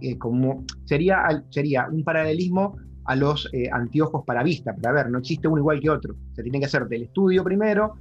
Eh, 0.00 0.16
como 0.18 0.64
sería, 0.84 1.26
sería 1.50 1.88
un 1.90 2.04
paralelismo 2.04 2.76
a 3.08 3.16
los 3.16 3.48
eh, 3.54 3.70
anteojos 3.72 4.22
para 4.26 4.42
vista, 4.42 4.76
para 4.76 4.92
ver, 4.92 5.10
no 5.10 5.18
existe 5.18 5.48
uno 5.48 5.56
igual 5.56 5.80
que 5.80 5.88
otro. 5.88 6.14
Se 6.34 6.42
tiene 6.42 6.60
que 6.60 6.66
hacer 6.66 6.86
del 6.88 7.04
estudio 7.04 7.42
primero, 7.42 7.94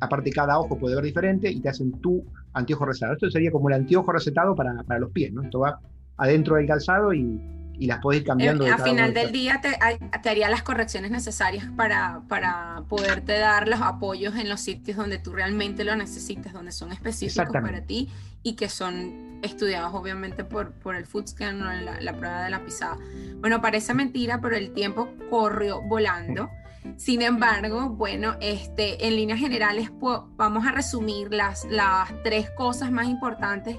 aparte 0.00 0.32
cada 0.32 0.58
ojo 0.58 0.76
puede 0.76 0.96
ver 0.96 1.04
diferente 1.04 1.48
y 1.48 1.60
te 1.60 1.68
hacen 1.68 1.92
tu 2.00 2.24
anteojo 2.54 2.84
recetado. 2.84 3.12
Esto 3.12 3.30
sería 3.30 3.52
como 3.52 3.68
el 3.68 3.76
anteojo 3.76 4.10
recetado 4.10 4.56
para, 4.56 4.82
para 4.82 4.98
los 4.98 5.12
pies, 5.12 5.32
¿no? 5.32 5.44
Esto 5.44 5.60
va 5.60 5.78
adentro 6.16 6.56
del 6.56 6.66
calzado 6.66 7.14
y, 7.14 7.40
y 7.78 7.86
las 7.86 8.00
podés 8.00 8.22
ir 8.22 8.26
cambiando. 8.26 8.66
Eh, 8.66 8.70
a 8.70 8.78
final 8.78 9.14
del 9.14 9.30
día 9.30 9.60
te, 9.60 9.78
te, 10.20 10.28
haría 10.28 10.48
las 10.48 10.64
correcciones 10.64 11.12
necesarias 11.12 11.68
para, 11.76 12.22
para 12.28 12.82
poderte 12.88 13.38
dar 13.38 13.68
los 13.68 13.80
apoyos 13.80 14.34
en 14.34 14.48
los 14.48 14.60
sitios 14.60 14.96
donde 14.96 15.18
tú 15.18 15.34
realmente 15.34 15.84
lo 15.84 15.94
necesitas, 15.94 16.52
donde 16.52 16.72
son 16.72 16.90
específicos 16.90 17.52
para 17.52 17.82
ti 17.82 18.08
y 18.42 18.54
que 18.56 18.68
son 18.68 19.40
estudiados 19.42 19.94
obviamente 19.94 20.44
por, 20.44 20.72
por 20.72 20.96
el 20.96 21.06
footscan 21.06 21.62
o 21.62 21.72
la, 21.82 22.00
la 22.00 22.16
prueba 22.16 22.42
de 22.42 22.50
la 22.50 22.64
pisada. 22.64 22.98
Bueno, 23.36 23.60
parece 23.60 23.94
mentira, 23.94 24.40
pero 24.40 24.56
el 24.56 24.72
tiempo 24.72 25.10
corrió 25.30 25.80
volando. 25.82 26.50
Sin 26.96 27.22
embargo, 27.22 27.90
bueno, 27.90 28.36
este, 28.40 29.06
en 29.06 29.16
líneas 29.16 29.38
generales 29.38 29.90
vamos 30.36 30.66
a 30.66 30.72
resumir 30.72 31.32
las, 31.32 31.64
las 31.66 32.10
tres 32.22 32.50
cosas 32.50 32.90
más 32.90 33.06
importantes 33.06 33.76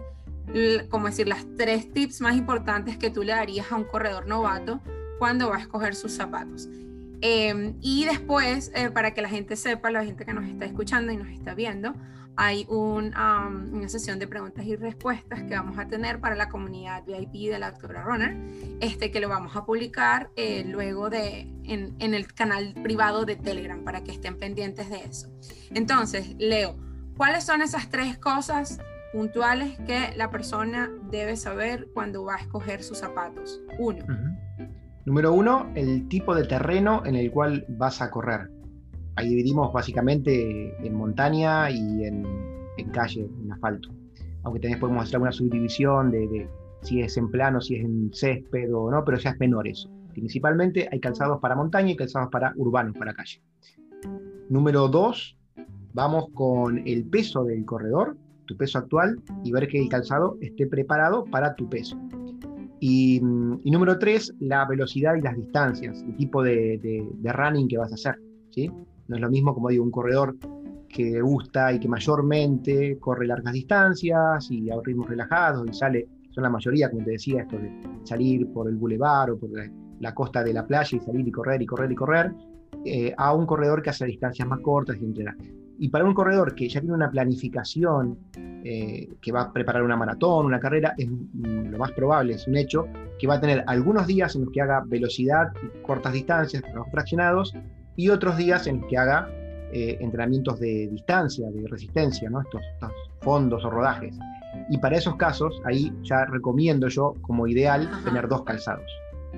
como 0.89 1.07
decir, 1.07 1.27
las 1.27 1.45
tres 1.57 1.91
tips 1.93 2.21
más 2.21 2.35
importantes 2.35 2.97
que 2.97 3.09
tú 3.09 3.23
le 3.23 3.33
darías 3.33 3.71
a 3.71 3.75
un 3.75 3.83
corredor 3.83 4.27
novato 4.27 4.81
cuando 5.19 5.49
va 5.49 5.57
a 5.57 5.59
escoger 5.59 5.95
sus 5.95 6.13
zapatos. 6.13 6.67
Em, 7.21 7.75
y 7.81 8.05
después, 8.05 8.71
eh, 8.73 8.89
para 8.89 9.13
que 9.13 9.21
la 9.21 9.29
gente 9.29 9.55
sepa, 9.55 9.91
la 9.91 10.03
gente 10.05 10.25
que 10.25 10.33
nos 10.33 10.45
está 10.45 10.65
escuchando 10.65 11.11
y 11.11 11.17
nos 11.17 11.27
está 11.27 11.53
viendo, 11.53 11.93
hay 12.41 12.65
una 12.69 13.89
sesión 13.89 14.17
de 14.17 14.25
preguntas 14.25 14.65
y 14.65 14.77
respuestas 14.77 15.43
que 15.43 15.55
vamos 15.55 15.77
a 15.77 15.89
tener 15.89 16.21
para 16.21 16.35
la 16.35 16.47
comunidad 16.47 17.03
VIP 17.05 17.51
de 17.51 17.59
la 17.59 17.71
doctora 17.71 18.01
Runner, 18.01 18.37
este, 18.79 19.11
que 19.11 19.19
lo 19.19 19.27
vamos 19.27 19.57
a 19.57 19.65
publicar 19.65 20.29
eh, 20.37 20.63
luego 20.65 21.09
de, 21.09 21.41
en, 21.65 21.95
en 21.99 22.13
el 22.13 22.33
canal 22.33 22.73
privado 22.81 23.25
de 23.25 23.35
Telegram 23.35 23.83
para 23.83 24.05
que 24.05 24.11
estén 24.11 24.37
pendientes 24.37 24.89
de 24.89 25.03
eso. 25.03 25.27
Entonces, 25.71 26.33
Leo, 26.39 26.77
¿cuáles 27.17 27.43
son 27.43 27.61
esas 27.61 27.89
tres 27.89 28.17
cosas 28.17 28.79
puntuales 29.11 29.77
que 29.85 30.13
la 30.15 30.29
persona 30.29 30.89
debe 31.09 31.35
saber 31.35 31.87
cuando 31.93 32.23
va 32.23 32.35
a 32.35 32.37
escoger 32.37 32.83
sus 32.83 32.99
zapatos. 32.99 33.59
Uno. 33.77 34.05
Número 35.05 35.33
uno, 35.33 35.71
el 35.75 36.07
tipo 36.07 36.35
de 36.35 36.45
terreno 36.45 37.03
en 37.05 37.15
el 37.15 37.31
cual 37.31 37.65
vas 37.67 38.01
a 38.01 38.11
correr. 38.11 38.49
Ahí 39.19 39.27
dividimos 39.27 39.73
básicamente 39.73 40.73
en 40.81 40.95
montaña 40.95 41.69
y 41.69 42.05
en, 42.05 42.23
calle, 42.93 43.29
en 43.43 43.51
asfalto. 43.51 43.89
Aunque 44.43 44.61
también 44.61 44.79
podemos 44.79 45.03
hacer 45.03 45.19
una 45.19 45.33
subdivisión 45.33 46.09
de, 46.09 46.47
si 46.83 47.01
es 47.01 47.17
en 47.17 47.29
plano, 47.29 47.59
si 47.59 47.75
es 47.75 47.83
en 47.83 48.11
césped 48.13 48.73
o 48.73 48.89
no, 48.89 49.03
pero 49.03 49.17
ya 49.17 49.31
es 49.31 49.39
menor. 49.41 49.67
Principalmente 50.13 50.87
hay 50.89 51.01
calzados 51.01 51.41
para 51.41 51.53
montaña 51.53 51.91
y 51.91 51.97
calzados 51.97 52.29
para 52.31 52.53
urbanos, 52.55 52.97
para 52.97 53.13
calle. 53.13 53.41
Número 54.47 54.87
dos, 54.87 55.35
vamos 55.91 56.27
con 56.33 56.77
el 56.87 57.03
peso 57.03 57.43
del 57.43 57.65
corredor 57.65 58.15
tu 58.45 58.55
peso 58.55 58.79
actual 58.79 59.21
y 59.43 59.51
ver 59.51 59.67
que 59.67 59.79
el 59.79 59.89
calzado 59.89 60.37
esté 60.39 60.65
preparado 60.65 61.25
para 61.25 61.55
tu 61.55 61.67
peso. 61.67 61.99
Y, 62.79 63.19
mm, 63.21 63.59
número 63.65 63.99
tres, 63.99 64.33
la 64.39 64.65
velocidad 64.65 65.15
y 65.15 65.21
las 65.21 65.35
distancias, 65.35 66.01
el 66.01 66.15
tipo 66.15 66.41
de, 66.41 66.79
de, 67.21 67.33
running 67.33 67.67
que 67.67 67.77
vas 67.77 67.91
a 67.91 67.95
hacer. 67.95 68.15
¿sí? 68.49 68.71
No 69.09 69.15
es 69.15 69.21
lo 69.21 69.29
mismo, 69.29 69.53
como 69.53 69.69
digo, 69.69 69.83
un 69.83 69.91
corredor 69.91 70.37
que 70.87 71.19
gusta 71.21 71.73
y 71.73 71.79
que 71.79 71.87
mayormente 71.87 72.97
corre 72.99 73.27
largas 73.27 73.53
distancias 73.53 74.49
y 74.51 74.69
a 74.69 74.75
ritmos 74.83 75.09
relajados 75.09 75.67
y 75.69 75.73
sale, 75.73 76.07
son 76.29 76.43
la 76.43 76.49
mayoría, 76.49 76.89
como 76.89 77.03
te 77.03 77.11
decía, 77.11 77.41
esto 77.41 77.57
de 77.57 77.71
salir 78.03 78.47
por 78.53 78.69
el 78.69 78.75
bulevar 78.75 79.31
o 79.31 79.37
por 79.37 79.49
la, 79.99 80.13
costa 80.13 80.43
de 80.43 80.53
la 80.53 80.65
playa 80.65 80.97
y 80.97 80.99
salir 80.99 81.27
y 81.27 81.31
correr 81.31 81.61
y 81.61 81.65
correr 81.65 81.91
y 81.91 81.95
correr, 81.95 82.33
eh, 82.85 83.13
a 83.17 83.33
un 83.33 83.45
corredor 83.45 83.81
que 83.81 83.89
hace 83.89 84.05
distancias 84.05 84.47
más 84.47 84.59
cortas 84.59 84.97
y 85.01 85.05
entrenar. 85.05 85.35
Y 85.79 85.89
para 85.89 86.05
un 86.05 86.13
corredor 86.13 86.53
que 86.53 86.69
ya 86.69 86.79
tiene 86.79 86.93
una 86.93 87.09
planificación, 87.09 88.17
eh, 88.63 89.09
que 89.21 89.31
va 89.31 89.41
a 89.43 89.53
preparar 89.53 89.81
una 89.81 89.95
maratón, 89.95 90.45
una 90.45 90.59
carrera, 90.59 90.93
es 90.97 91.09
lo 91.09 91.77
más 91.77 91.91
probable, 91.93 92.33
es 92.33 92.47
un 92.47 92.57
hecho, 92.57 92.85
que 93.17 93.27
va 93.27 93.35
a 93.35 93.41
tener 93.41 93.63
algunos 93.65 94.05
días 94.05 94.35
en 94.35 94.43
los 94.43 94.51
que 94.51 94.61
haga 94.61 94.83
velocidad 94.85 95.51
y 95.63 95.81
cortas 95.81 96.13
distancias, 96.13 96.63
fraccionados, 96.91 97.53
y 97.99 98.07
otros 98.07 98.37
días 98.37 98.65
en 98.65 98.79
que 98.87 98.97
haga 98.97 99.29
eh, 99.73 99.97
entrenamientos 99.99 100.57
de 100.57 100.87
distancia, 100.87 101.51
de 101.51 101.67
resistencia, 101.67 102.29
¿no? 102.29 102.39
estos, 102.39 102.61
fondos 103.19 103.65
o 103.65 103.69
rodajes. 103.69 104.17
Y 104.69 104.77
para 104.77 104.95
esos 104.95 105.17
casos, 105.17 105.61
ahí 105.65 105.91
ya 106.03 106.23
recomiendo 106.23 106.87
yo 106.87 107.15
como 107.21 107.45
ideal 107.45 107.89
tener 108.05 108.29
dos 108.29 108.43
calzados, 108.45 108.89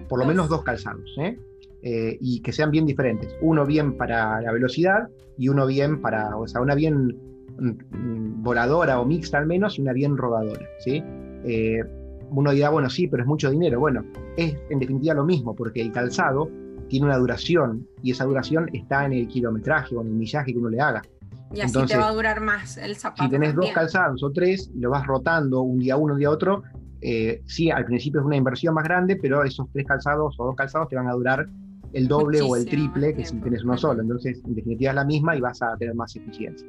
por 0.07 0.19
lo 0.19 0.27
menos 0.27 0.47
dos 0.47 0.61
calzados. 0.61 1.09
¿eh? 1.17 1.39
Eh, 1.81 2.19
y 2.21 2.39
que 2.41 2.51
sean 2.51 2.69
bien 2.69 2.85
diferentes. 2.85 3.35
Uno 3.41 3.65
bien 3.65 3.97
para 3.97 4.39
la 4.41 4.51
velocidad 4.51 5.09
y 5.39 5.49
uno 5.49 5.65
bien 5.65 5.99
para, 5.99 6.37
o 6.37 6.47
sea, 6.47 6.61
una 6.61 6.75
bien 6.75 7.17
mm, 7.57 7.69
mm, 7.97 8.43
voladora 8.43 8.99
o 8.99 9.05
mixta 9.05 9.39
al 9.39 9.47
menos 9.47 9.79
y 9.79 9.81
una 9.81 9.93
bien 9.93 10.15
rodadora. 10.15 10.67
¿sí? 10.81 11.03
Eh, 11.45 11.83
uno 12.29 12.51
dirá, 12.51 12.69
bueno, 12.69 12.91
sí, 12.91 13.07
pero 13.07 13.23
es 13.23 13.27
mucho 13.27 13.49
dinero. 13.49 13.79
Bueno, 13.79 14.05
es 14.37 14.55
en 14.69 14.77
definitiva 14.77 15.15
lo 15.15 15.25
mismo, 15.25 15.55
porque 15.55 15.81
el 15.81 15.91
calzado 15.91 16.60
tiene 16.91 17.05
una 17.05 17.17
duración 17.17 17.87
y 18.03 18.11
esa 18.11 18.25
duración 18.25 18.69
está 18.73 19.05
en 19.05 19.13
el 19.13 19.27
kilometraje 19.27 19.95
o 19.95 20.01
en 20.01 20.07
el 20.07 20.13
millaje 20.13 20.51
que 20.51 20.59
uno 20.59 20.69
le 20.69 20.81
haga. 20.81 21.01
Y 21.53 21.61
así 21.61 21.85
te 21.85 21.97
va 21.97 22.09
a 22.09 22.13
durar 22.13 22.41
más 22.41 22.77
el 22.77 22.97
zapato. 22.97 23.23
Si 23.23 23.29
tenés 23.29 23.55
dos 23.55 23.71
calzados 23.71 24.21
o 24.21 24.31
tres, 24.31 24.69
lo 24.75 24.89
vas 24.89 25.07
rotando 25.07 25.61
un 25.61 25.79
día 25.79 25.95
uno, 25.95 26.13
un 26.13 26.19
día 26.19 26.29
otro, 26.29 26.63
eh, 26.99 27.41
sí, 27.45 27.71
al 27.71 27.85
principio 27.85 28.19
es 28.19 28.25
una 28.25 28.35
inversión 28.35 28.73
más 28.73 28.83
grande, 28.83 29.15
pero 29.15 29.43
esos 29.43 29.67
tres 29.71 29.87
calzados 29.87 30.35
o 30.37 30.45
dos 30.45 30.55
calzados 30.55 30.89
te 30.89 30.97
van 30.97 31.07
a 31.07 31.13
durar 31.13 31.47
el 31.93 32.07
doble 32.07 32.41
o 32.41 32.55
el 32.55 32.65
triple 32.65 33.13
que 33.15 33.25
si 33.25 33.35
tienes 33.37 33.63
uno 33.63 33.77
solo. 33.77 34.01
Entonces, 34.01 34.41
en 34.45 34.53
definitiva 34.53 34.91
es 34.91 34.95
la 34.95 35.05
misma 35.05 35.35
y 35.35 35.39
vas 35.39 35.61
a 35.61 35.75
tener 35.77 35.95
más 35.95 36.13
eficiencia. 36.15 36.67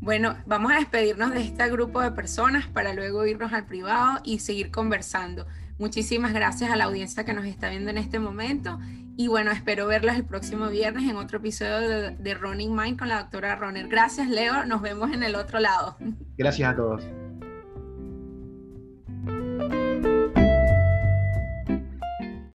Bueno, 0.00 0.36
vamos 0.46 0.70
a 0.70 0.76
despedirnos 0.76 1.32
de 1.32 1.40
este 1.40 1.70
grupo 1.70 2.02
de 2.02 2.10
personas 2.10 2.66
para 2.66 2.92
luego 2.92 3.24
irnos 3.26 3.54
al 3.54 3.66
privado 3.66 4.20
y 4.22 4.38
seguir 4.40 4.70
conversando. 4.70 5.46
Muchísimas 5.78 6.32
gracias 6.32 6.70
a 6.70 6.76
la 6.76 6.84
audiencia 6.84 7.24
que 7.24 7.32
nos 7.32 7.46
está 7.46 7.70
viendo 7.70 7.90
en 7.90 7.98
este 7.98 8.18
momento. 8.18 8.78
Y 9.16 9.28
bueno, 9.28 9.52
espero 9.52 9.86
verlos 9.86 10.16
el 10.16 10.24
próximo 10.24 10.68
viernes 10.68 11.08
en 11.08 11.16
otro 11.16 11.38
episodio 11.38 12.12
de, 12.12 12.34
Running 12.34 12.74
Mind 12.74 12.98
con 12.98 13.08
la 13.08 13.20
doctora 13.20 13.54
Roner. 13.56 13.88
Gracias, 13.88 14.28
Leo. 14.28 14.64
Nos 14.66 14.82
vemos 14.82 15.12
en 15.12 15.22
el 15.22 15.36
otro 15.36 15.60
lado. 15.60 15.96
Gracias 16.36 16.72
a 16.72 16.76
todos. 16.76 17.04